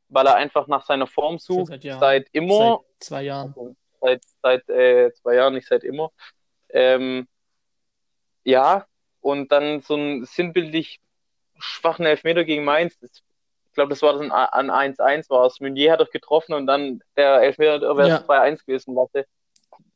[0.09, 2.81] weil er einfach nach seiner Form sucht, seit, seit, immer.
[2.81, 3.55] Seit zwei Jahren.
[3.57, 6.11] Also seit seit äh, zwei Jahren, nicht seit immer.
[6.71, 7.27] Ähm,
[8.45, 8.87] ja,
[9.21, 11.01] und dann so ein sinnbildlich
[11.59, 12.97] schwachen Elfmeter gegen Mainz.
[13.03, 15.61] Ich glaube, das war das an 1-1 war es.
[15.61, 18.19] Meunier hat doch getroffen und dann der Elfmeter wäre ja.
[18.19, 19.27] 2-1 gewesen, warte.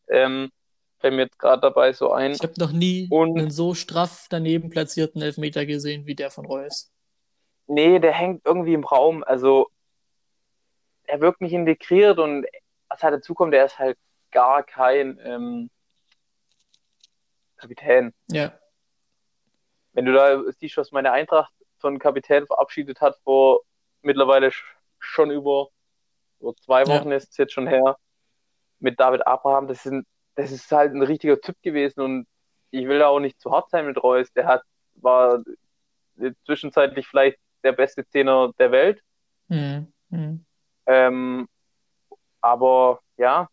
[0.09, 0.51] Ähm,
[0.99, 2.33] fällt mir jetzt gerade dabei so ein.
[2.33, 6.47] Ich habe noch nie und, einen so straff daneben platzierten Elfmeter gesehen wie der von
[6.47, 6.91] Reus.
[7.67, 9.25] Nee, der hängt irgendwie im Raum.
[9.25, 9.69] Also
[11.13, 12.47] er wirkt nicht integriert und
[12.89, 13.99] was halt dazu kommt, er ist halt
[14.31, 15.71] gar kein ähm,
[17.59, 18.15] Kapitän.
[18.31, 18.59] Ja.
[19.93, 23.61] Wenn du da siehst, was meine Eintracht von Kapitän verabschiedet hat vor
[24.01, 24.53] mittlerweile
[25.01, 25.69] schon über,
[26.41, 27.17] über zwei Wochen ja.
[27.17, 27.99] ist es jetzt schon her,
[28.79, 32.27] mit David Abraham, das ist, ein, das ist halt ein richtiger Typ gewesen und
[32.71, 34.33] ich will da auch nicht zu hart sein mit Reus.
[34.33, 34.63] Der hat,
[34.95, 35.43] war
[36.47, 39.03] zwischenzeitlich vielleicht der beste Zehner der Welt.
[39.49, 39.93] Mhm.
[40.09, 40.47] Mhm.
[40.93, 41.49] Ähm,
[42.43, 43.49] aber ja,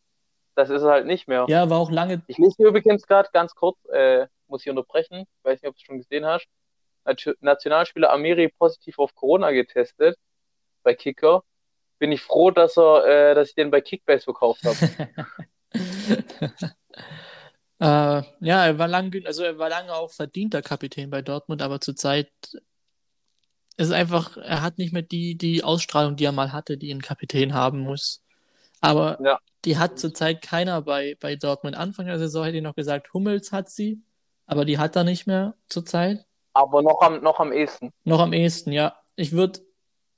[0.56, 1.46] das ist halt nicht mehr.
[1.48, 2.22] Ja, war auch lange.
[2.28, 5.84] Ich lese übrigens gerade ganz kurz, äh, muss ich unterbrechen, weiß nicht, ob du es
[5.84, 6.48] schon gesehen hast.
[7.40, 10.18] Nationalspieler Amiri positiv auf Corona getestet
[10.84, 11.44] bei Kicker.
[11.98, 14.78] Bin ich froh, dass er, äh, dass ich den bei Kickbase verkauft habe.
[17.80, 21.80] äh, ja, er war lange, also er war lange auch verdienter Kapitän bei Dortmund, aber
[21.80, 22.32] zurzeit
[23.80, 26.94] es ist einfach, er hat nicht mehr die, die Ausstrahlung, die er mal hatte, die
[26.94, 28.22] ein Kapitän haben muss.
[28.82, 29.40] Aber ja.
[29.64, 31.78] die hat zurzeit keiner bei, bei Dortmund.
[31.78, 34.02] Anfang der Saison hätte ich noch gesagt, Hummels hat sie,
[34.46, 36.26] aber die hat er nicht mehr zurzeit.
[36.52, 37.94] Aber noch am, noch am ehesten.
[38.04, 38.98] Noch am ehesten, ja.
[39.16, 39.62] Ich würde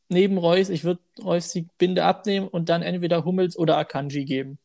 [0.09, 4.57] neben Reus, ich würde Reus die Binde abnehmen und dann entweder Hummels oder Akanji geben.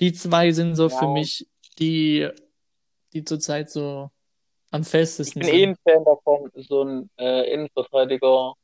[0.00, 0.98] Die zwei sind so ja.
[0.98, 2.28] für mich die,
[3.14, 4.10] die zurzeit so
[4.76, 5.42] am festesten.
[5.42, 8.54] Ich bin eh ein Fan davon, so ein äh, Innenverteidiger,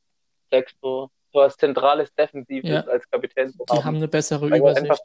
[0.49, 2.81] Sechster, so als zentrales Defensives ja.
[2.81, 3.77] als Kapitän zu haben.
[3.77, 5.01] Die haben eine bessere Weil Übersicht.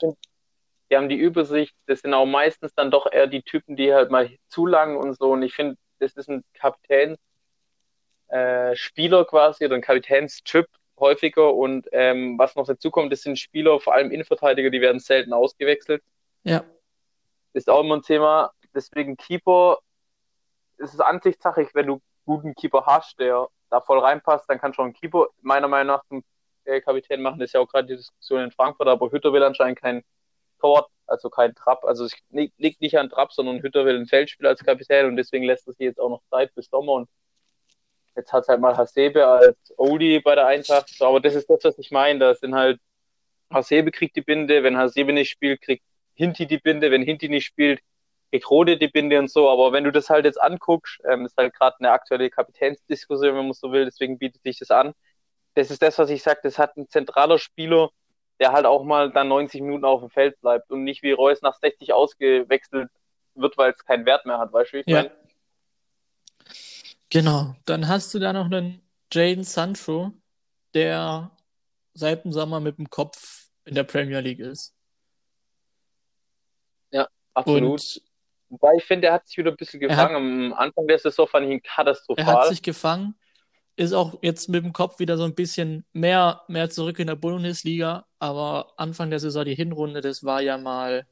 [0.90, 4.10] Die haben die Übersicht, das sind auch meistens dann doch eher die Typen, die halt
[4.10, 5.32] mal zu lang und so.
[5.32, 10.66] Und ich finde, das ist ein Kapitänsspieler äh, quasi oder ein Kapitänstyp
[10.98, 11.54] häufiger.
[11.54, 15.34] Und ähm, was noch dazu kommt, das sind Spieler, vor allem Innenverteidiger, die werden selten
[15.34, 16.02] ausgewechselt.
[16.44, 16.64] Ja.
[17.52, 18.52] ist auch immer ein Thema.
[18.74, 19.78] Deswegen Keeper
[20.78, 24.86] es ist Ansichtssache, wenn du guten Keeper hast, der da voll reinpasst, dann kann schon
[24.86, 26.24] ein Keeper meiner Meinung nach zum
[26.64, 27.38] äh, Kapitän machen.
[27.38, 30.02] Das ist ja auch gerade die Diskussion in Frankfurt, aber Hütter will anscheinend kein
[30.60, 31.84] Tor, also kein Trapp.
[31.84, 35.44] Also es liegt nicht an Trapp, sondern Hütter will ein Feldspiel als Kapitän und deswegen
[35.44, 37.08] lässt es sich jetzt auch noch Zeit bis Sommer und
[38.16, 40.88] jetzt hat halt mal Hasebe als Oldie bei der Eintracht.
[40.88, 42.18] So, aber das ist das, was ich meine.
[42.18, 42.80] Da sind halt
[43.50, 47.46] Hasebe kriegt die Binde, wenn Hasebe nicht spielt, kriegt Hinti die Binde, wenn Hinti nicht
[47.46, 47.80] spielt,
[48.30, 51.54] Ekrode die Binde und so, aber wenn du das halt jetzt anguckst, ähm, ist halt
[51.54, 54.92] gerade eine aktuelle Kapitänsdiskussion, wenn man so will, deswegen bietet sich das an.
[55.54, 57.90] Das ist das, was ich sage, das hat ein zentraler Spieler,
[58.38, 61.40] der halt auch mal dann 90 Minuten auf dem Feld bleibt und nicht wie Reus
[61.42, 62.90] nach 60 ausgewechselt
[63.34, 65.02] wird, weil es keinen Wert mehr hat, weißt du, wie ich ja.
[65.02, 65.10] meine?
[67.10, 70.12] Genau, dann hast du da noch einen Jaden Sancho,
[70.74, 71.30] der
[71.94, 74.74] seit dem Sommer mit dem Kopf in der Premier League ist.
[76.90, 77.70] Ja, absolut.
[77.70, 78.07] Und
[78.50, 79.98] Wobei ich finde, er hat sich wieder ein bisschen gefangen.
[79.98, 82.24] Hat, Am Anfang der Saison fand ich ihn katastrophal.
[82.24, 83.14] Er hat sich gefangen,
[83.76, 87.16] ist auch jetzt mit dem Kopf wieder so ein bisschen mehr, mehr zurück in der
[87.16, 88.06] Bundesliga.
[88.18, 91.06] Aber Anfang der Saison, die Hinrunde, das war ja mal.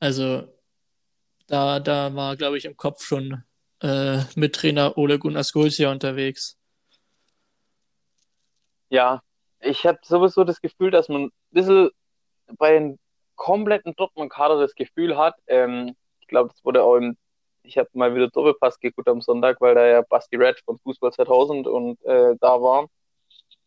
[0.00, 0.48] Also,
[1.46, 3.44] da, da war, glaube ich, im Kopf schon
[3.80, 6.58] äh, mit Trainer Ole Gunnar Skolzia unterwegs.
[8.88, 9.22] Ja,
[9.60, 11.90] ich habe sowieso das Gefühl, dass man ein bisschen
[12.58, 12.98] bei den
[13.34, 15.96] kompletten Dortmund-Kader das Gefühl hat, ähm,
[16.34, 17.16] glaube, das wurde auch im,
[17.62, 21.12] ich habe mal wieder Doppelpass geguckt am Sonntag, weil da ja Basti Red von Fußball
[21.12, 22.88] 2000 und äh, da war.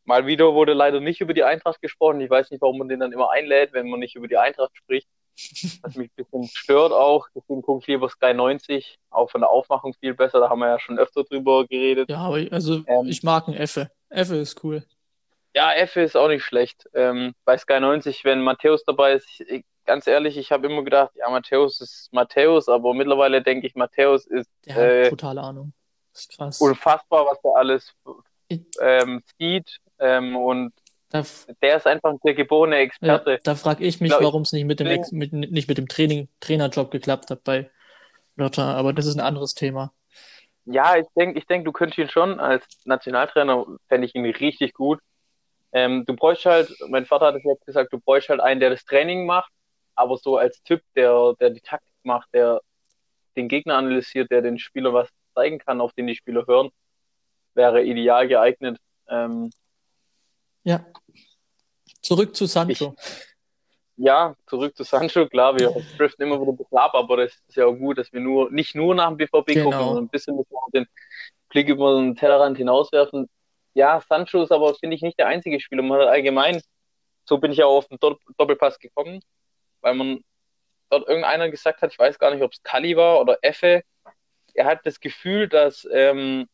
[0.04, 2.22] Mal wieder wurde leider nicht über die Eintracht gesprochen.
[2.22, 4.76] Ich weiß nicht, warum man den dann immer einlädt, wenn man nicht über die Eintracht
[4.76, 5.08] spricht.
[5.84, 7.28] Was mich ein bisschen stört auch.
[7.36, 8.98] Deswegen gucke ich lieber Sky 90.
[9.10, 10.40] Auch von der Aufmachung viel besser.
[10.40, 12.10] Da haben wir ja schon öfter drüber geredet.
[12.10, 13.92] Ja, aber also ähm, ich mag einen Effe.
[14.10, 14.84] Effe ist cool.
[15.54, 16.90] Ja, Effe ist auch nicht schlecht.
[16.94, 21.12] Ähm, bei Sky 90, wenn Matthäus dabei ist, ich, ganz ehrlich, ich habe immer gedacht,
[21.16, 24.50] ja, Matthäus ist Matthäus, aber mittlerweile denke ich, Matthäus ist.
[24.66, 25.74] Der äh, hat totale Ahnung.
[26.36, 26.62] krass.
[26.62, 27.94] Unfassbar, was er alles
[28.80, 29.78] ähm, sieht.
[30.00, 30.74] Ähm, und
[31.10, 31.24] da,
[31.62, 33.32] der ist einfach der geborene Experte.
[33.32, 36.28] Ja, da frage ich mich, warum es nicht mit dem, mit, nicht mit dem Training,
[36.42, 37.72] Trainerjob geklappt hat bei
[38.36, 39.94] Lothar, aber das ist ein anderes Thema.
[40.66, 44.74] Ja, ich denke, ich denk, du könntest ihn schon als Nationaltrainer, fände ich ihn richtig
[44.74, 45.00] gut.
[45.72, 48.70] Ähm, du bräuchst halt, mein Vater hat es jetzt gesagt, du bräuchst halt einen, der
[48.70, 49.50] das Training macht,
[49.98, 52.62] aber so als Typ, der, der die Taktik macht, der
[53.36, 56.70] den Gegner analysiert, der den Spieler was zeigen kann, auf den die Spieler hören,
[57.54, 58.78] wäre ideal geeignet.
[59.10, 59.52] Ähm,
[60.64, 60.86] ja.
[62.02, 62.96] Zurück zu Sancho.
[62.98, 63.28] Ich,
[63.98, 65.28] ja, zurück zu Sancho.
[65.28, 68.14] Klar, wir driften immer wieder ein bisschen ab, aber das ist ja auch gut, dass
[68.14, 69.64] wir nur nicht nur nach dem BVB genau.
[69.66, 70.40] gucken, sondern ein bisschen
[70.74, 70.88] den
[71.50, 73.30] Blick über den Tellerrand hinauswerfen.
[73.74, 75.84] Ja, Sancho ist aber, finde ich, nicht der einzige Spieler.
[75.84, 76.62] Man hat allgemein,
[77.26, 78.00] so bin ich ja auch auf den
[78.38, 79.22] Doppelpass gekommen,
[79.88, 80.24] weil man
[80.90, 83.84] dort irgendeiner gesagt hat, ich weiß gar nicht, ob es Kali war oder Effe,
[84.54, 86.48] er hat das Gefühl, dass ähm,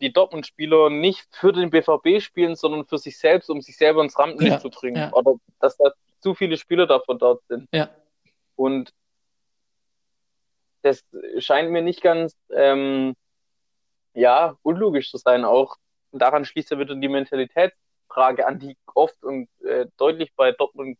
[0.00, 4.18] die Dortmund-Spieler nicht für den BVB spielen, sondern für sich selbst, um sich selber ins
[4.18, 4.96] Rampenlicht ja, zu bringen.
[4.96, 5.12] Ja.
[5.12, 7.68] Oder dass da zu viele Spieler davon dort sind.
[7.72, 7.90] Ja.
[8.56, 8.92] Und
[10.82, 11.04] das
[11.38, 13.14] scheint mir nicht ganz ähm,
[14.14, 15.44] ja, unlogisch zu sein.
[15.44, 15.76] Auch
[16.10, 20.98] daran schließt ja wieder die Mentalitätsfrage an, die oft und äh, deutlich bei Dortmund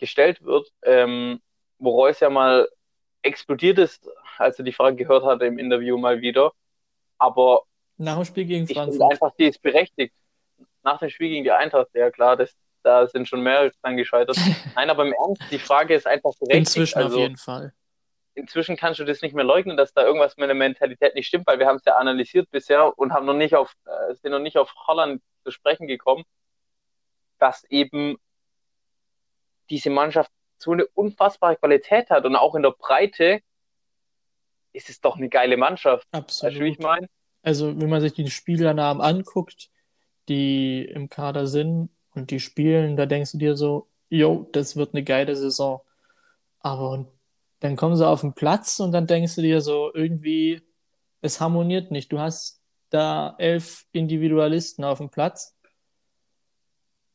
[0.00, 1.40] gestellt wird, ähm,
[1.78, 2.68] wo Reus ja mal
[3.22, 4.08] explodiert ist,
[4.38, 6.52] als er die Frage gehört hatte im Interview mal wieder.
[7.18, 7.62] Aber
[8.00, 9.12] nach dem Spiel gegen Frankfurt.
[9.12, 10.14] Einfach, die ist berechtigt.
[10.82, 14.38] Nach dem Spiel gegen die Eintracht, ja klar, das, da sind schon mehrere dran gescheitert.
[14.74, 16.58] Nein, aber im Ernst, die Frage ist einfach berechtigt.
[16.58, 17.74] Inzwischen also, auf jeden Fall.
[18.34, 21.46] Inzwischen kannst du das nicht mehr leugnen, dass da irgendwas mit der Mentalität nicht stimmt,
[21.46, 24.38] weil wir haben es ja analysiert bisher und haben noch nicht auf, äh, sind noch
[24.38, 26.24] nicht auf Holland zu sprechen gekommen,
[27.38, 28.16] dass eben
[29.70, 33.40] diese Mannschaft so eine unfassbare Qualität hat und auch in der Breite
[34.72, 36.06] ist es doch eine geile Mannschaft.
[36.12, 36.52] Absolut.
[36.52, 37.08] Weißt du, wie ich meine?
[37.42, 39.70] Also, wenn man sich die Spielernamen anguckt,
[40.28, 44.94] die im Kader sind und die spielen, da denkst du dir so, jo, das wird
[44.94, 45.80] eine geile Saison.
[46.60, 47.06] Aber
[47.60, 50.62] dann kommen sie auf den Platz und dann denkst du dir so, irgendwie,
[51.22, 52.12] es harmoniert nicht.
[52.12, 55.56] Du hast da elf Individualisten auf dem Platz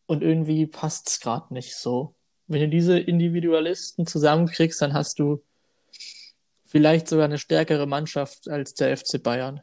[0.08, 2.15] und irgendwie passt es gerade nicht so.
[2.48, 5.44] Wenn du diese Individualisten zusammenkriegst, dann hast du
[6.66, 9.62] vielleicht sogar eine stärkere Mannschaft als der FC Bayern.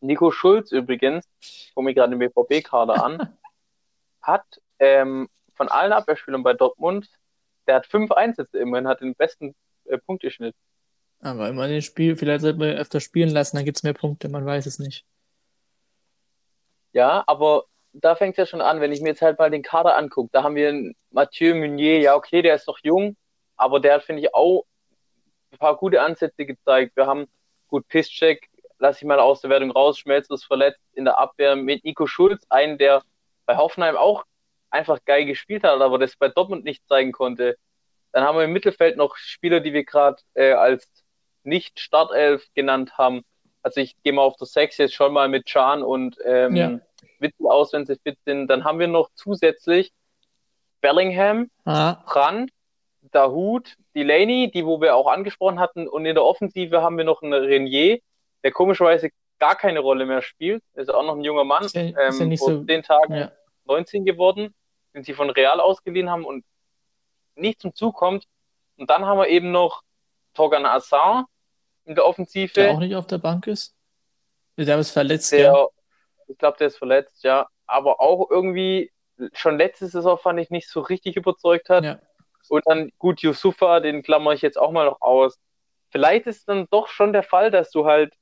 [0.00, 3.36] Nico Schulz übrigens, ich komme gerade den BVB-Kader an,
[4.22, 4.44] hat
[4.78, 7.08] ähm, von allen Abwehrspielern bei Dortmund,
[7.66, 10.54] der hat fünf Einsätze immerhin, hat den besten äh, Punkteschnitt.
[11.20, 14.28] Aber immer den Spiel, vielleicht sollte man öfter spielen lassen, dann gibt es mehr Punkte,
[14.28, 15.04] man weiß es nicht.
[16.92, 17.64] Ja, aber
[18.00, 20.30] da fängt es ja schon an, wenn ich mir jetzt halt mal den Kader angucke,
[20.32, 23.16] da haben wir einen Mathieu Meunier, ja okay, der ist noch jung,
[23.56, 24.64] aber der hat, finde ich, auch
[25.52, 26.96] ein paar gute Ansätze gezeigt.
[26.96, 27.26] Wir haben
[27.68, 31.56] gut Piszczek, lasse ich mal aus der Wertung raus, Schmelz ist verletzt in der Abwehr
[31.56, 33.02] mit Nico Schulz, einen, der
[33.46, 34.24] bei Hoffenheim auch
[34.70, 37.56] einfach geil gespielt hat, aber das bei Dortmund nicht zeigen konnte.
[38.12, 40.88] Dann haben wir im Mittelfeld noch Spieler, die wir gerade äh, als
[41.44, 43.22] nicht Startelf genannt haben.
[43.62, 46.80] Also ich gehe mal auf der 6 jetzt schon mal mit Can und ähm, ja.
[47.20, 48.48] Witzel aus, wenn sie fit sind.
[48.48, 49.92] Dann haben wir noch zusätzlich
[50.80, 52.02] Bellingham, ah.
[52.06, 52.50] Brandt,
[53.12, 55.88] Dahut, Delaney, die wo wir auch angesprochen hatten.
[55.88, 58.00] Und in der Offensive haben wir noch einen Renier,
[58.42, 60.62] der komischerweise gar keine Rolle mehr spielt.
[60.74, 61.64] Ist auch noch ein junger Mann.
[61.64, 63.32] Ist ja, ist ja ähm, vor so, den Tagen ja.
[63.64, 64.54] 19 geworden,
[64.94, 66.44] den sie von Real ausgeliehen haben und
[67.34, 68.24] nicht zum Zug kommt.
[68.76, 69.82] Und dann haben wir eben noch
[70.34, 71.26] Torgan Assar
[71.84, 72.52] in der Offensive.
[72.54, 73.74] Der auch nicht auf der Bank ist?
[74.56, 75.66] Der ist verletzt, der, ja.
[76.28, 77.48] Ich glaube, der ist verletzt, ja.
[77.66, 78.92] Aber auch irgendwie,
[79.32, 81.84] schon letzte Saison fand ich nicht so richtig überzeugt hat.
[81.84, 81.98] Ja.
[82.48, 85.38] Und dann, gut, Yusufa, den klammer ich jetzt auch mal noch aus.
[85.90, 88.14] Vielleicht ist dann doch schon der Fall, dass du halt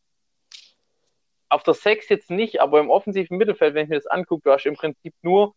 [1.48, 4.52] auf der 6 jetzt nicht, aber im offensiven Mittelfeld, wenn ich mir das angucke, du
[4.52, 5.54] hast im Prinzip nur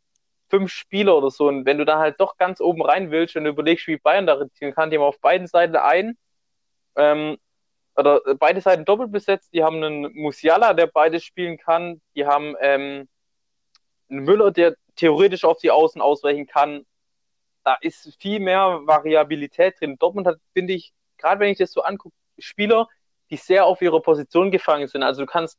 [0.49, 1.47] fünf Spieler oder so.
[1.47, 4.35] Und wenn du da halt doch ganz oben rein willst und überlegst, wie Bayern da
[4.35, 6.17] rezieren kann, die haben auf beiden Seiten ein.
[6.95, 7.37] Ähm,
[7.97, 9.53] oder beide Seiten doppelt besetzt.
[9.53, 12.01] Die haben einen Musiala, der beides spielen kann.
[12.15, 13.09] Die haben ähm,
[14.09, 16.85] einen Müller, der theoretisch auf die Außen ausweichen kann.
[17.63, 19.97] Da ist viel mehr Variabilität drin.
[19.97, 22.87] Dortmund hat, finde ich, gerade wenn ich das so angucke, Spieler,
[23.29, 25.03] die sehr auf ihrer Position gefangen sind.
[25.03, 25.57] Also du kannst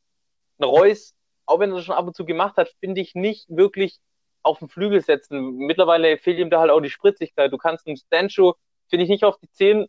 [0.59, 3.46] ein Reus, auch wenn er das schon ab und zu gemacht hat, finde ich nicht
[3.48, 3.98] wirklich
[4.42, 5.57] auf den Flügel setzen.
[5.57, 7.53] Mittlerweile fehlt ihm da halt auch die Spritzigkeit.
[7.53, 8.57] Du kannst einen Stancho,
[8.88, 9.87] finde ich, nicht auf die 10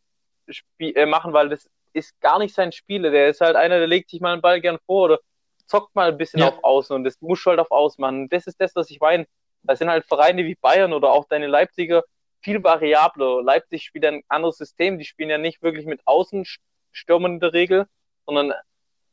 [0.79, 3.03] äh, machen, weil das ist gar nicht sein Spiel.
[3.03, 5.19] Der ist halt einer, der legt sich mal einen Ball gern vor oder
[5.65, 6.49] zockt mal ein bisschen ja.
[6.49, 8.29] auf Außen und das muss halt auf Außen machen.
[8.29, 9.27] Das ist das, was ich meine.
[9.63, 12.03] Da sind halt Vereine wie Bayern oder auch deine Leipziger
[12.41, 13.43] viel variabler.
[13.43, 14.97] Leipzig spielt ein anderes System.
[14.97, 17.85] Die spielen ja nicht wirklich mit Außenstürmern in der Regel,
[18.25, 18.53] sondern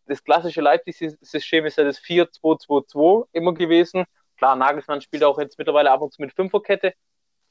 [0.06, 4.04] das klassische Leipzig-System ist ja das 4-2-2-2 immer gewesen.
[4.36, 6.94] Klar, Nagelsmann spielt auch jetzt mittlerweile ab und zu mit Fünferkette,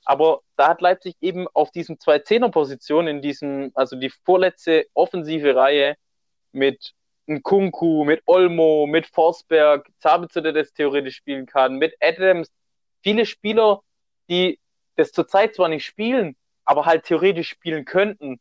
[0.06, 5.56] aber da hat Leipzig eben auf diesen zwei Zehner-Positionen, in diesem, also die vorletzte offensive
[5.56, 5.96] Reihe
[6.52, 6.94] mit
[7.42, 12.52] Kunku, mit Olmo, mit Forsberg, Zabitzer, der das theoretisch spielen kann, mit Adams,
[13.02, 13.82] viele Spieler,
[14.30, 14.60] die
[14.96, 18.40] das zurzeit zwar nicht spielen, aber halt theoretisch spielen könnten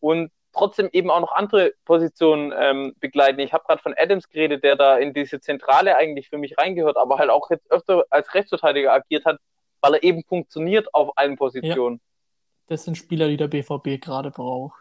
[0.00, 3.40] und trotzdem eben auch noch andere Positionen ähm, begleiten.
[3.40, 6.96] Ich habe gerade von Adams geredet, der da in diese Zentrale eigentlich für mich reingehört,
[6.96, 9.38] aber halt auch jetzt öfter als Rechtsverteidiger agiert hat,
[9.86, 11.96] weil er eben funktioniert auf allen Positionen.
[11.96, 14.80] Ja, das sind Spieler, die der BVB gerade braucht.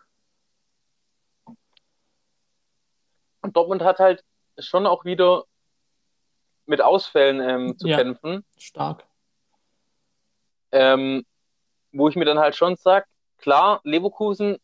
[3.41, 4.23] Und Dortmund hat halt
[4.57, 5.43] schon auch wieder
[6.65, 8.43] mit Ausfällen ähm, zu ja, kämpfen.
[8.57, 9.05] Stark.
[10.71, 11.23] Ähm,
[11.91, 13.05] wo ich mir dann halt schon sage,
[13.37, 14.57] klar, Leverkusen,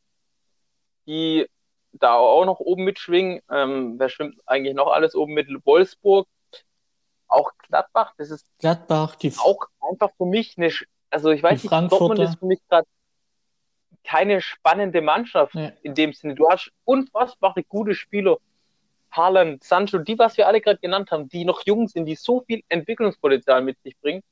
[1.05, 1.47] die
[1.93, 5.47] da auch noch oben mitschwingen, ähm, wer schwimmt eigentlich noch alles oben mit?
[5.65, 6.27] Wolfsburg,
[7.31, 10.71] auch Gladbach, das ist Gladbach, die auch einfach für mich eine,
[11.09, 12.87] also ich weiß nicht, Dortmund ist für mich gerade
[14.03, 15.71] keine spannende Mannschaft nee.
[15.83, 16.35] in dem Sinne.
[16.35, 18.37] Du hast unfassbare gute Spieler.
[19.11, 22.41] Haaland, Sancho, die, was wir alle gerade genannt haben, die noch jung sind, die so
[22.47, 24.23] viel Entwicklungspotenzial mit sich bringen,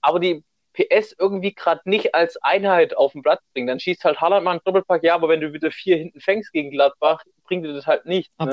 [0.00, 0.42] aber die
[0.72, 3.66] PS irgendwie gerade nicht als Einheit auf den Platz bringen.
[3.66, 6.52] Dann schießt halt Haaland mal einen Doppelpack, ja, aber wenn du wieder vier hinten fängst
[6.52, 8.30] gegen Gladbach, bringt dir das halt nicht.
[8.38, 8.46] Ne?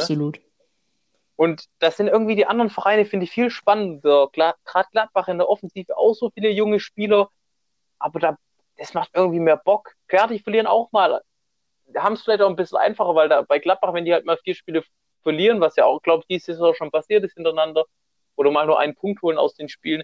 [1.36, 4.30] Und das sind irgendwie die anderen Vereine, finde ich, viel spannender.
[4.32, 4.58] Gerade
[4.92, 7.30] Gladbach in der Offensive auch so viele junge Spieler,
[8.00, 8.38] aber da,
[8.78, 9.94] das macht irgendwie mehr Bock.
[10.08, 11.22] Klar, die verlieren auch mal.
[11.96, 14.38] Haben es vielleicht auch ein bisschen einfacher, weil da bei Gladbach, wenn die halt mal
[14.38, 14.84] vier Spiele
[15.24, 17.86] verlieren, was ja auch, glaube ich, diese Saison schon passiert ist hintereinander,
[18.36, 20.04] oder mal nur einen Punkt holen aus den Spielen,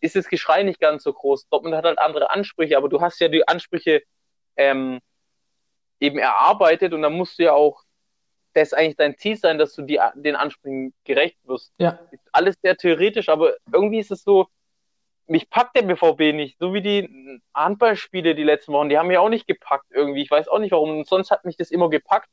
[0.00, 1.48] ist das Geschrei nicht ganz so groß.
[1.48, 4.02] Dortmund hat halt andere Ansprüche, aber du hast ja die Ansprüche
[4.56, 5.00] ähm,
[6.00, 7.82] eben erarbeitet und dann musst du ja auch,
[8.58, 11.72] das eigentlich dein Ziel sein, dass du die, den Ansprüchen gerecht wirst.
[11.78, 11.98] Ja.
[12.10, 14.48] Ist alles sehr theoretisch, aber irgendwie ist es so,
[15.28, 19.18] mich packt der BVB nicht, so wie die Handballspiele die letzten Wochen, die haben mich
[19.18, 20.22] auch nicht gepackt irgendwie.
[20.22, 20.90] Ich weiß auch nicht warum.
[20.98, 22.30] Und sonst hat mich das immer gepackt.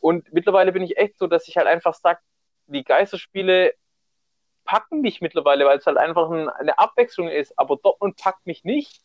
[0.00, 2.20] Und mittlerweile bin ich echt so, dass ich halt einfach sage,
[2.66, 3.74] die Geisterspiele
[4.64, 7.58] packen mich mittlerweile, weil es halt einfach ein, eine Abwechslung ist.
[7.58, 9.02] Aber Dortmund packt mich nicht.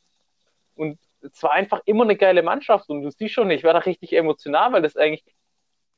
[0.76, 2.90] Und es war einfach immer eine geile Mannschaft.
[2.90, 5.26] Und du siehst schon, ich war da richtig emotional, weil das eigentlich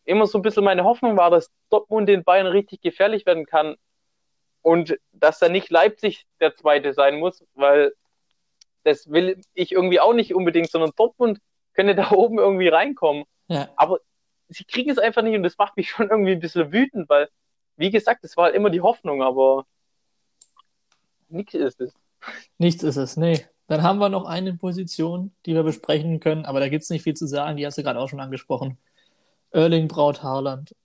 [0.08, 3.76] immer so ein bisschen meine Hoffnung war, dass Dortmund den Bayern richtig gefährlich werden kann.
[4.62, 7.94] Und dass da nicht Leipzig der Zweite sein muss, weil
[8.84, 11.40] das will ich irgendwie auch nicht unbedingt, sondern Dortmund
[11.74, 13.26] könnte da oben irgendwie reinkommen.
[13.48, 13.70] Ja.
[13.76, 14.00] Aber
[14.50, 17.30] sie kriegen es einfach nicht und das macht mich schon irgendwie ein bisschen wütend, weil,
[17.76, 19.66] wie gesagt, es war halt immer die Hoffnung, aber
[21.28, 21.94] nichts ist es.
[22.58, 23.46] Nichts ist es, nee.
[23.68, 27.04] Dann haben wir noch eine Position, die wir besprechen können, aber da gibt es nicht
[27.04, 28.78] viel zu sagen, die hast du gerade auch schon angesprochen.
[29.58, 30.76] Erling Braut Haaland.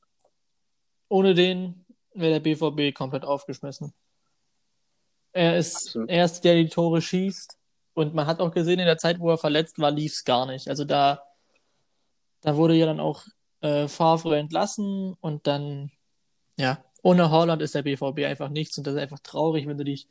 [1.09, 3.93] Ohne den wäre der BVB komplett aufgeschmissen.
[5.33, 7.59] Er ist erst der die Tore schießt
[7.93, 10.47] und man hat auch gesehen, in der Zeit, wo er verletzt war, lief es gar
[10.47, 10.69] nicht.
[10.69, 11.23] Also da,
[12.41, 13.25] da wurde ja dann auch
[13.61, 15.91] äh, Favre entlassen und dann,
[16.57, 19.85] ja, ohne Holland ist der BVB einfach nichts und das ist einfach traurig, wenn du
[19.85, 20.09] dich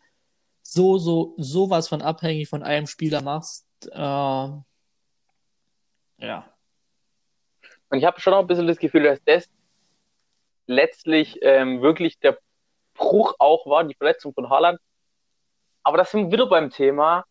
[0.61, 3.65] so, so, sowas von abhängig von einem Spieler machst.
[3.91, 4.63] Äh, ja.
[7.91, 9.49] Und ich habe schon auch ein bisschen das Gefühl, dass das
[10.65, 12.39] letztlich ähm, wirklich der
[12.93, 14.79] Bruch auch war, die Verletzung von Haaland.
[15.83, 17.25] Aber das sind wir wieder beim Thema.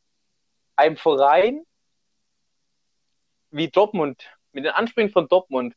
[0.77, 1.65] Ein Verein
[3.51, 5.75] wie Dortmund, mit den Ansprüchen von Dortmund,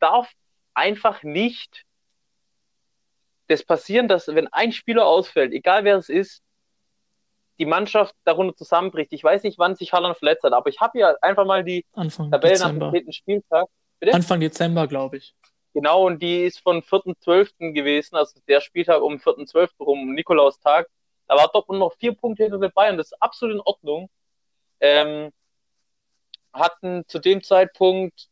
[0.00, 0.30] darf
[0.74, 1.84] einfach nicht
[3.46, 6.42] das passieren, dass wenn ein Spieler ausfällt, egal wer es ist,
[7.58, 9.12] die Mannschaft darunter zusammenbricht.
[9.12, 11.84] Ich weiß nicht, wann sich Haaland verletzt hat, aber ich habe ja einfach mal die
[11.92, 12.72] Anfang Tabelle Dezember.
[12.72, 13.66] nach dem dritten Spieltag.
[14.00, 14.14] Bitte?
[14.14, 15.34] Anfang Dezember, glaube ich.
[15.72, 17.72] Genau, und die ist von 4.12.
[17.72, 19.70] gewesen, also der Spieltag um 4.12.
[19.80, 20.88] rum, Nikolaustag.
[21.26, 24.10] Da war Dortmund noch vier Punkte hinter den Bayern, das ist absolut in Ordnung.
[24.80, 25.30] Ähm,
[26.52, 28.28] hatten zu dem Zeitpunkt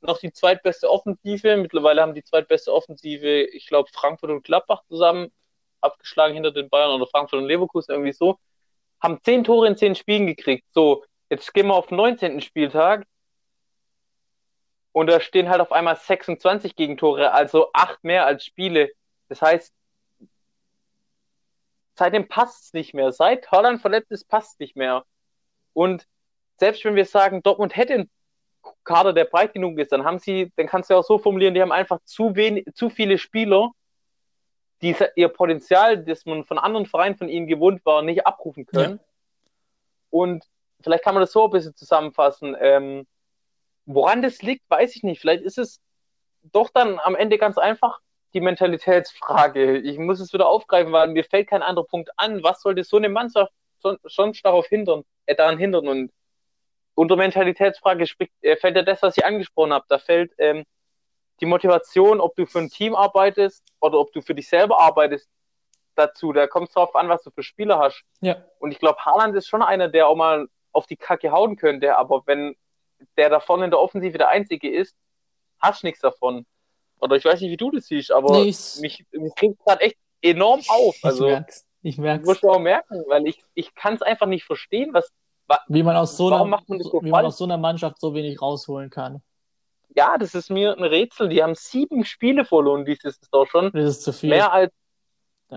[0.00, 1.56] noch die zweitbeste Offensive.
[1.56, 5.32] Mittlerweile haben die zweitbeste Offensive, ich glaube, Frankfurt und Gladbach zusammen
[5.80, 8.38] abgeschlagen hinter den Bayern oder Frankfurt und Leverkusen irgendwie so.
[9.00, 10.66] Haben zehn Tore in zehn Spielen gekriegt.
[10.72, 12.40] So, jetzt gehen wir auf den 19.
[12.40, 13.06] Spieltag.
[14.92, 18.90] Und da stehen halt auf einmal 26 Gegentore, also acht mehr als Spiele.
[19.28, 19.72] Das heißt,
[21.94, 23.12] seitdem passt es nicht mehr.
[23.12, 25.04] Seit Holland verletzt ist, passt es nicht mehr.
[25.72, 26.06] Und
[26.58, 28.10] selbst wenn wir sagen, Dortmund hätte einen
[28.84, 31.62] Kader, der breit genug ist, dann haben sie, dann kannst du auch so formulieren, die
[31.62, 33.70] haben einfach zu wenig, zu viele Spieler,
[34.82, 38.98] die ihr Potenzial, das man von anderen Vereinen von ihnen gewohnt war, nicht abrufen können.
[38.98, 39.04] Ja.
[40.10, 40.44] Und
[40.82, 42.56] vielleicht kann man das so ein bisschen zusammenfassen.
[42.58, 43.06] Ähm,
[43.86, 45.20] woran das liegt, weiß ich nicht.
[45.20, 45.80] Vielleicht ist es
[46.42, 48.00] doch dann am Ende ganz einfach
[48.32, 49.78] die Mentalitätsfrage.
[49.78, 52.42] Ich muss es wieder aufgreifen, weil mir fällt kein anderer Punkt an.
[52.42, 53.52] Was sollte so eine Mannschaft
[54.04, 55.88] sonst darauf hindern, äh, daran hindern?
[55.88, 56.12] Und
[56.94, 59.84] unter Mentalitätsfrage spricht, äh, fällt ja das, was ich angesprochen habe.
[59.88, 60.64] Da fällt ähm,
[61.40, 65.28] die Motivation, ob du für ein Team arbeitest oder ob du für dich selber arbeitest,
[65.94, 66.32] dazu.
[66.32, 68.02] Da kommt es darauf an, was du für Spieler hast.
[68.20, 68.36] Ja.
[68.58, 71.96] Und ich glaube, Haaland ist schon einer, der auch mal auf die Kacke hauen könnte,
[71.96, 72.56] aber wenn
[73.16, 74.94] der da vorne in der Offensive der Einzige ist,
[75.58, 76.46] hast du nichts davon.
[77.00, 79.96] Oder ich weiß nicht, wie du das siehst, aber nee, mich, mich kriegt gerade echt
[80.20, 80.96] enorm auf.
[81.02, 81.66] Also, ich merk's.
[81.82, 82.26] Ich merk's.
[82.26, 85.10] Muss auch merken, weil ich, ich kann es einfach nicht verstehen, was.
[85.66, 88.40] Wie man aus so einer, man so wie man aus so einer Mannschaft so wenig
[88.40, 89.20] rausholen kann.
[89.94, 91.28] Ja, das ist mir ein Rätsel.
[91.28, 93.72] Die haben sieben Spiele verloren dieses Saison schon.
[93.72, 94.30] Das ist zu viel.
[94.30, 94.72] Mehr als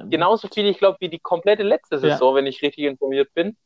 [0.10, 2.36] genauso viel, ich glaube, wie die komplette letzte Saison, ja.
[2.36, 3.58] wenn ich richtig informiert bin.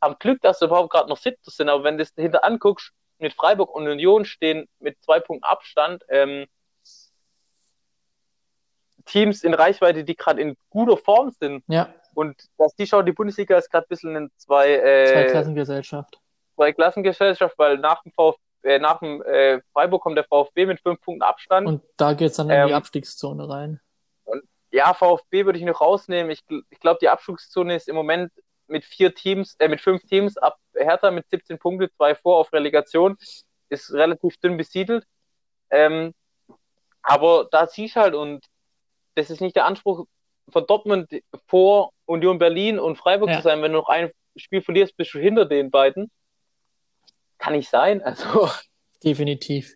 [0.00, 2.92] Haben Glück, dass sie überhaupt gerade noch siebter sind, aber wenn du es dahinter anguckst,
[3.18, 6.46] mit Freiburg und Union stehen mit zwei Punkten Abstand, ähm,
[9.06, 11.64] Teams in Reichweite, die gerade in guter Form sind.
[11.68, 11.94] Ja.
[12.14, 16.20] Und das die schaut, die Bundesliga ist gerade ein bisschen in zwei, äh, zwei Klassengesellschaft.
[16.56, 20.80] Zwei Klassengesellschaft, weil nach dem, VfB, äh, nach dem äh, Freiburg kommt der VfB mit
[20.80, 21.68] fünf Punkten Abstand.
[21.68, 23.80] Und da geht es dann in die ähm, Abstiegszone rein.
[24.24, 24.42] Und
[24.72, 26.32] ja, VfB würde ich noch rausnehmen.
[26.32, 28.32] Ich, ich glaube, die Abstiegszone ist im Moment
[28.66, 32.52] mit vier Teams, äh, mit fünf Teams ab Hertha mit 17 Punkten, zwei vor auf
[32.52, 33.16] Relegation,
[33.68, 35.06] ist relativ dünn besiedelt.
[35.70, 36.12] Ähm,
[37.02, 38.44] aber da siehst du halt, und
[39.14, 40.06] das ist nicht der Anspruch
[40.50, 41.08] von Dortmund
[41.46, 43.36] vor Union Berlin und Freiburg ja.
[43.36, 43.62] zu sein.
[43.62, 46.10] Wenn du noch ein Spiel verlierst, bist du hinter den beiden.
[47.38, 48.02] Kann nicht sein.
[48.02, 48.48] Also.
[49.04, 49.74] Definitiv.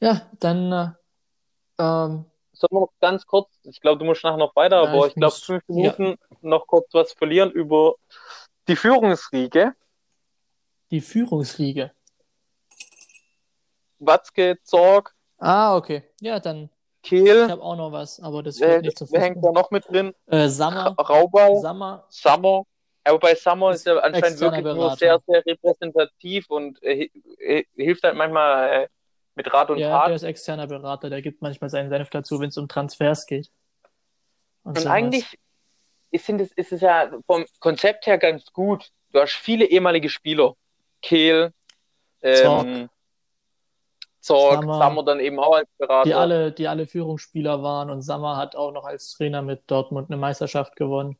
[0.00, 4.54] Ja, dann äh, ähm, Sollen wir noch ganz kurz, ich glaube, du musst nachher noch
[4.54, 6.36] weiter, aber ich, ich glaube, fünf Minuten ja.
[6.42, 7.94] noch kurz was verlieren über
[8.68, 9.74] die Führungsriege.
[10.90, 11.92] Die Führungsriege.
[13.98, 15.14] Watzke, Zorg.
[15.38, 16.04] Ah, okay.
[16.20, 16.68] Ja, dann
[17.02, 17.44] Kehl.
[17.44, 19.88] Ich habe auch noch was, aber das wird nicht zu Wer hängt da noch mit
[19.88, 20.14] drin?
[20.26, 20.94] Äh, Sammer.
[20.98, 21.56] Raubal.
[21.60, 22.04] Sammer.
[22.10, 22.64] Summer.
[23.04, 24.80] Aber bei Summer ist er anscheinend wirklich Berater.
[24.80, 27.08] nur sehr, sehr repräsentativ und äh,
[27.76, 28.88] hilft halt manchmal äh,
[29.34, 30.02] mit Rat und ja, Tat.
[30.02, 33.26] Ja, der ist externer Berater, der gibt manchmal seinen Senf dazu, wenn es um Transfers
[33.26, 33.50] geht.
[34.62, 35.38] Und, und eigentlich
[36.10, 38.90] ist, es, ist es ja vom Konzept her ganz gut.
[39.12, 40.54] Du hast viele ehemalige Spieler.
[41.00, 41.52] Kehl,
[42.20, 42.90] ähm,
[44.20, 46.04] Zorg, Sammer, Sammer dann eben auch als Berater.
[46.04, 50.10] Die alle, die alle Führungsspieler waren und Sammer hat auch noch als Trainer mit Dortmund
[50.10, 51.16] eine Meisterschaft gewonnen.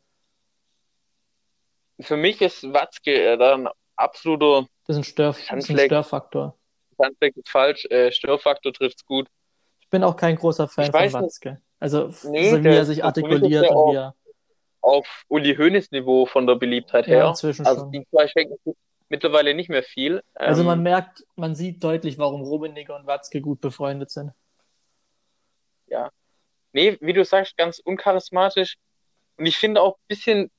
[2.01, 4.67] Für mich ist Watzke dann absoluter.
[4.87, 6.57] Das ist ein, Stör, das ist ein Störfaktor.
[6.97, 9.29] Sandbeck ist falsch, äh, Störfaktor trifft's gut.
[9.81, 11.51] Ich bin auch kein großer Fan ich von Watzke.
[11.51, 11.63] Nicht.
[11.81, 14.15] Also, nee, so wie er sich artikuliert und wie er.
[14.83, 17.19] Auf Uli Hoeneß Niveau von der Beliebtheit her.
[17.19, 17.93] Ja, inzwischen also schon.
[17.93, 18.75] die zwei schenken sich
[19.11, 20.23] mittlerweile nicht mehr viel.
[20.35, 24.33] Also man ähm, merkt, man sieht deutlich, warum Rummenigge und Watzke gut befreundet sind.
[25.87, 26.11] Ja.
[26.73, 28.77] Nee, wie du sagst, ganz uncharismatisch.
[29.37, 30.51] Und ich finde auch ein bisschen,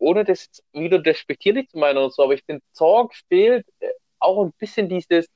[0.00, 3.88] ohne das wieder despektierlich zu meinen oder so, aber ich finde, Zorg fehlt äh,
[4.18, 5.26] auch ein bisschen dieses,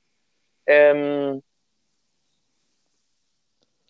[0.65, 1.41] ähm,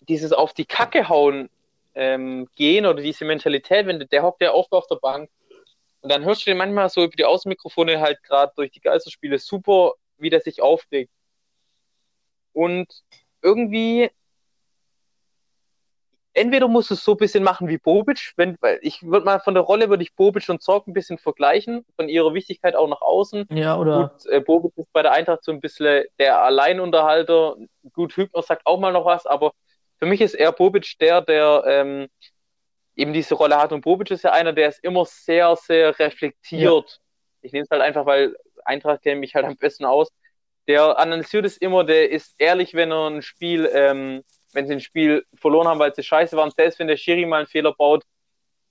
[0.02, 1.50] dieses auf die Kacke hauen
[1.96, 5.30] ähm, gehen oder diese Mentalität, wenn der, hockt ja oft auf der Bank
[6.02, 9.40] und dann hörst du den manchmal so über die Außenmikrofone halt gerade durch die Geisterspiele
[9.40, 11.12] super, wie der sich aufregt.
[12.54, 12.88] Und
[13.42, 14.12] irgendwie,
[16.36, 19.40] entweder musst du es so ein bisschen machen wie Bobic, wenn, weil ich würde mal
[19.40, 22.88] von der Rolle würde ich Bobic und Zorg ein bisschen vergleichen, von ihrer Wichtigkeit auch
[22.88, 23.48] nach außen.
[23.52, 24.12] Ja, oder?
[24.14, 27.56] Gut, äh, Bobic ist bei der Eintracht so ein bisschen der Alleinunterhalter.
[27.94, 29.54] Gut, Hübner sagt auch mal noch was, aber
[29.98, 32.08] für mich ist eher Bobic der, der ähm,
[32.96, 33.72] eben diese Rolle hat.
[33.72, 36.90] Und Bobic ist ja einer, der ist immer sehr, sehr reflektiert.
[36.90, 36.98] Ja.
[37.42, 40.10] Ich nehme es halt einfach, weil Eintracht kennt mich halt am besten aus.
[40.68, 44.24] Der analysiert es immer, der ist ehrlich, wenn er ein Spiel, ähm,
[44.56, 47.38] wenn sie ein Spiel verloren haben, weil sie scheiße waren, selbst wenn der Schiri mal
[47.38, 48.04] einen Fehler baut,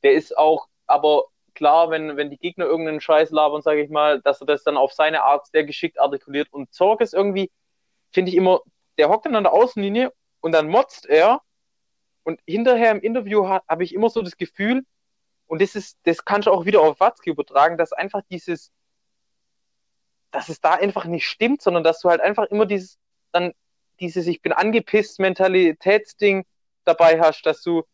[0.03, 1.24] der ist auch, aber
[1.55, 4.76] klar, wenn, wenn die Gegner irgendeinen Scheiß labern, sage ich mal, dass er das dann
[4.76, 6.53] auf seine Art sehr geschickt artikuliert.
[6.53, 7.51] Und Zorg ist irgendwie,
[8.11, 8.61] finde ich immer,
[8.99, 11.41] der hockt dann an der Außenlinie und dann motzt er
[12.24, 14.85] und hinterher im Interview habe ich immer so das Gefühl,
[15.47, 18.72] und das ist, das kannst du auch wieder auf Watzke übertragen, dass einfach dieses,
[20.30, 22.99] dass es da einfach nicht stimmt, sondern dass du halt einfach immer dieses,
[23.30, 23.53] dann
[24.05, 26.44] dieses Ich bin angepisst Mentalitätsding
[26.84, 27.84] dabei hast, dass du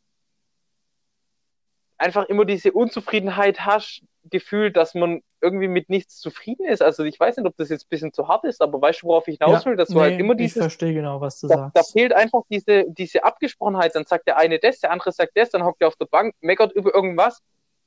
[1.98, 6.82] einfach immer diese Unzufriedenheit hast, Gefühl, dass man irgendwie mit nichts zufrieden ist.
[6.82, 9.06] Also ich weiß nicht, ob das jetzt ein bisschen zu hart ist, aber weißt du,
[9.06, 9.76] worauf ich hinaus will?
[9.76, 10.56] Dass du halt immer dieses.
[10.56, 11.76] Ich verstehe genau, was du da, sagst.
[11.76, 13.94] Da fehlt einfach diese, diese Abgesprochenheit.
[13.94, 16.34] Dann sagt der eine das, der andere sagt das, dann hockt er auf der Bank,
[16.40, 17.42] meckert über irgendwas,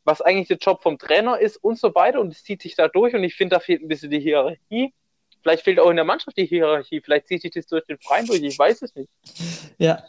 [0.06, 2.88] was eigentlich der Job vom Trainer ist und so weiter und es zieht sich da
[2.88, 4.94] durch und ich finde, da fehlt ein bisschen die Hierarchie.
[5.44, 7.02] Vielleicht fehlt auch in der Mannschaft die Hierarchie.
[7.02, 8.42] Vielleicht zieht sich das durch den Verein durch.
[8.42, 9.10] Ich weiß es nicht.
[9.78, 10.04] Ja.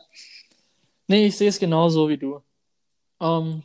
[1.07, 2.41] Nee, ich sehe es genauso wie du.
[3.20, 3.62] Ähm,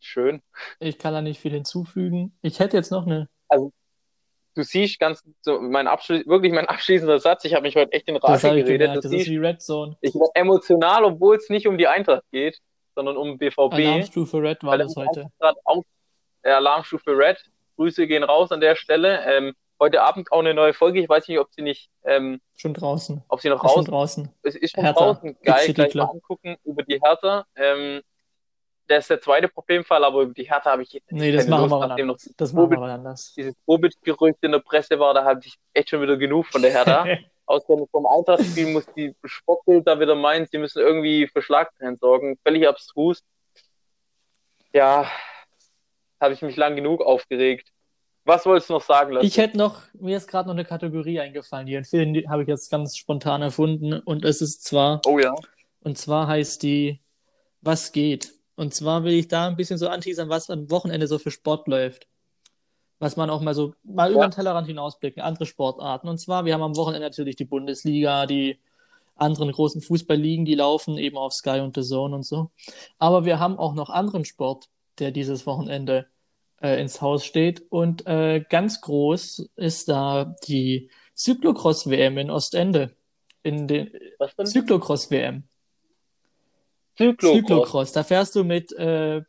[0.00, 0.42] Schön.
[0.80, 2.36] ich kann da nicht viel hinzufügen.
[2.42, 3.28] Ich hätte jetzt noch eine.
[3.48, 3.72] Also,
[4.54, 7.44] du siehst ganz, so mein Abschluss, wirklich mein abschließender Satz.
[7.44, 8.66] Ich habe mich heute echt in Rage geredet.
[8.66, 8.96] gemerkt.
[8.96, 9.96] Das ist siehst, wie Red Zone.
[10.00, 12.60] ich werde emotional, obwohl es nicht um die Eintracht geht,
[12.94, 13.74] sondern um BVB.
[13.74, 15.30] Alarmstufe Red war das heute.
[15.64, 15.84] auf
[16.42, 17.42] Alarmstufe Red.
[17.76, 19.20] Grüße gehen raus an der Stelle.
[19.26, 21.00] Ähm, heute Abend auch eine neue Folge.
[21.00, 23.22] Ich weiß nicht, ob sie nicht, ähm, Schon draußen.
[23.28, 24.28] ob sie noch Ist schon raus draußen.
[24.42, 25.36] Es ist schon Hertha, draußen.
[25.42, 27.44] Geil, gleich mal angucken über die Hertha.
[27.56, 28.02] Ähm,
[28.88, 31.68] der ist der zweite Problemfall, aber über die Hertha habe ich jetzt Nee, das machen
[31.68, 32.16] Lust, wir noch.
[32.36, 33.34] Das machen wir mal anders.
[33.36, 36.70] dieses Covid-Gerücht in der Presse war, da hatte ich echt schon wieder genug von der
[36.70, 37.04] Hertha.
[37.46, 42.38] Ausgerechnet vom Eintracht-Spiel muss die Sportbild da wieder meinen, sie müssen irgendwie für Schlagzeilen sorgen.
[42.44, 43.22] Völlig abstrus.
[44.72, 45.08] Ja,
[46.20, 47.68] habe ich mich lang genug aufgeregt.
[48.26, 49.24] Was wolltest du noch sagen lassen?
[49.24, 52.96] Ich hätte noch, mir ist gerade noch eine Kategorie eingefallen, die habe ich jetzt ganz
[52.96, 55.32] spontan erfunden und es ist zwar, oh ja.
[55.80, 57.00] und zwar heißt die
[57.60, 58.32] Was geht?
[58.56, 61.68] Und zwar will ich da ein bisschen so anteasern, was am Wochenende so für Sport
[61.68, 62.08] läuft.
[62.98, 64.28] Was man auch mal so, mal über Ja.
[64.28, 66.08] den Tellerrand hinausblicken, andere Sportarten.
[66.08, 68.58] Und zwar, wir haben am Wochenende natürlich die Bundesliga, die
[69.14, 72.50] anderen großen Fußballligen, die laufen eben auf Sky und The Zone und so.
[72.98, 74.68] Aber wir haben auch noch anderen Sport,
[74.98, 76.06] der dieses Wochenende
[76.62, 77.64] äh, ins Haus steht.
[77.70, 82.94] Und äh, ganz groß ist da die Cyclocross-WM in Ostende.
[83.42, 84.46] In den Was denn?
[84.46, 85.44] Cyclocross-WM.
[86.96, 87.36] Cyclocross.
[87.36, 87.92] Cyclocross.
[87.92, 89.22] Da fährst du mit äh,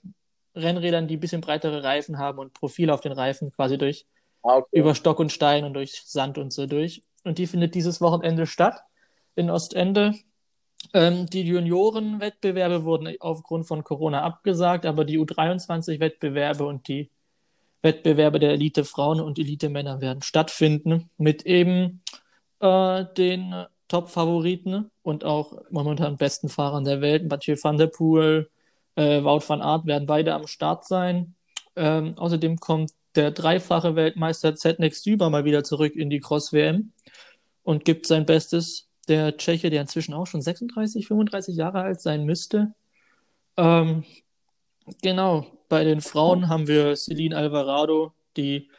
[0.55, 4.05] Rennrädern, die ein bisschen breitere Reifen haben und Profile auf den Reifen quasi durch
[4.43, 4.79] Ah, okay.
[4.79, 7.03] über Stock und Stein und durch Sand und so durch.
[7.23, 8.79] Und die findet dieses Wochenende statt
[9.35, 10.13] in Ostende.
[10.93, 17.11] Ähm, die Juniorenwettbewerbe wurden aufgrund von Corona abgesagt, aber die U23-Wettbewerbe und die
[17.81, 22.01] Wettbewerbe der Elite-Frauen und Elite-Männer werden stattfinden mit eben
[22.59, 23.53] äh, den
[23.87, 27.29] Top-Favoriten und auch momentan besten Fahrern der Welt.
[27.29, 28.49] Mathieu van der Poel,
[28.95, 31.35] äh, Wout van Aert werden beide am Start sein.
[31.75, 36.91] Ähm, außerdem kommt der dreifache Weltmeister Zednek Süber mal wieder zurück in die Cross-WM
[37.63, 38.85] und gibt sein Bestes.
[39.07, 42.73] Der Tscheche, der inzwischen auch schon 36, 35 Jahre alt sein müsste.
[43.55, 44.03] Ähm,
[45.01, 48.69] genau, bei den Frauen haben wir Celine Alvarado, die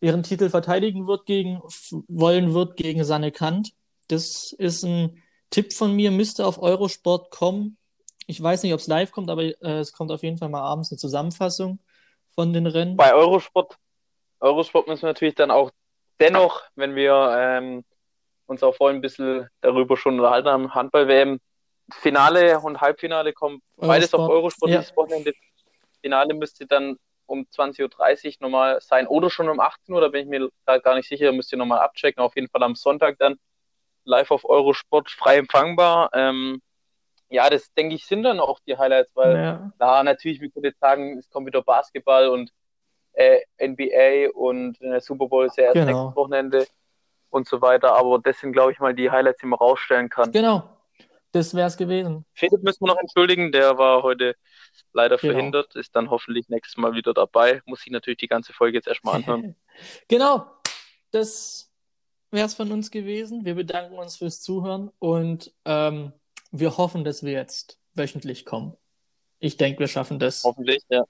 [0.00, 1.60] ihren Titel verteidigen wird gegen,
[2.08, 3.72] wollen wird gegen Sanne Kant.
[4.08, 7.76] Das ist ein Tipp von mir, müsste auf Eurosport kommen.
[8.26, 10.62] Ich weiß nicht, ob es live kommt, aber äh, es kommt auf jeden Fall mal
[10.62, 11.80] abends eine Zusammenfassung
[12.34, 12.96] von den Rennen.
[12.96, 13.76] Bei Eurosport,
[14.38, 15.70] Eurosport müssen wir natürlich dann auch
[16.20, 17.84] dennoch, wenn wir ähm,
[18.46, 21.40] uns auch vorhin ein bisschen darüber schon unterhalten haben, Handball-WM,
[21.92, 24.78] Finale und Halbfinale kommen beides auf Eurosport, Eurosport ja.
[24.78, 25.32] dieses Wochenende.
[26.00, 26.96] Finale müsste dann
[27.26, 30.80] um 20.30 Uhr nochmal sein oder schon um 18 Uhr, da bin ich mir gerade
[30.82, 32.22] gar nicht sicher, müsst ihr nochmal abchecken.
[32.22, 33.38] Auf jeden Fall am Sonntag dann
[34.04, 36.10] live auf Eurosport frei empfangbar.
[36.12, 36.60] Ähm,
[37.28, 40.02] ja, das denke ich sind dann auch die Highlights, weil Ja.
[40.02, 42.50] Natürlich, wir können jetzt sagen, es kommt wieder Basketball und
[43.12, 45.86] äh, NBA und äh, Super Bowl ist ja erst Genau.
[45.86, 46.66] nächstes Wochenende
[47.30, 47.96] und so weiter.
[47.96, 50.32] Aber das sind, glaube ich, mal die Highlights, die man rausstellen kann.
[50.32, 50.68] Genau,
[51.32, 52.24] das wäre es gewesen.
[52.34, 54.34] Philipp müssen wir noch entschuldigen, der war heute
[54.92, 55.32] leider Genau.
[55.34, 57.62] verhindert, ist dann hoffentlich nächstes Mal wieder dabei.
[57.66, 59.54] Muss ich natürlich die ganze Folge jetzt erstmal anhören.
[60.08, 60.46] Genau,
[61.12, 61.70] das
[62.30, 63.44] wäre es von uns gewesen.
[63.44, 66.12] Wir bedanken uns fürs Zuhören und ähm,
[66.50, 68.76] wir hoffen, dass wir jetzt wöchentlich kommen.
[69.38, 70.44] Ich denke, wir schaffen das.
[70.44, 71.04] hoffentlich, ja.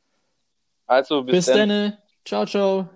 [0.86, 1.68] Also, bis, Bis dann.
[1.70, 1.98] dann.
[2.24, 2.90] Ciao, ciao.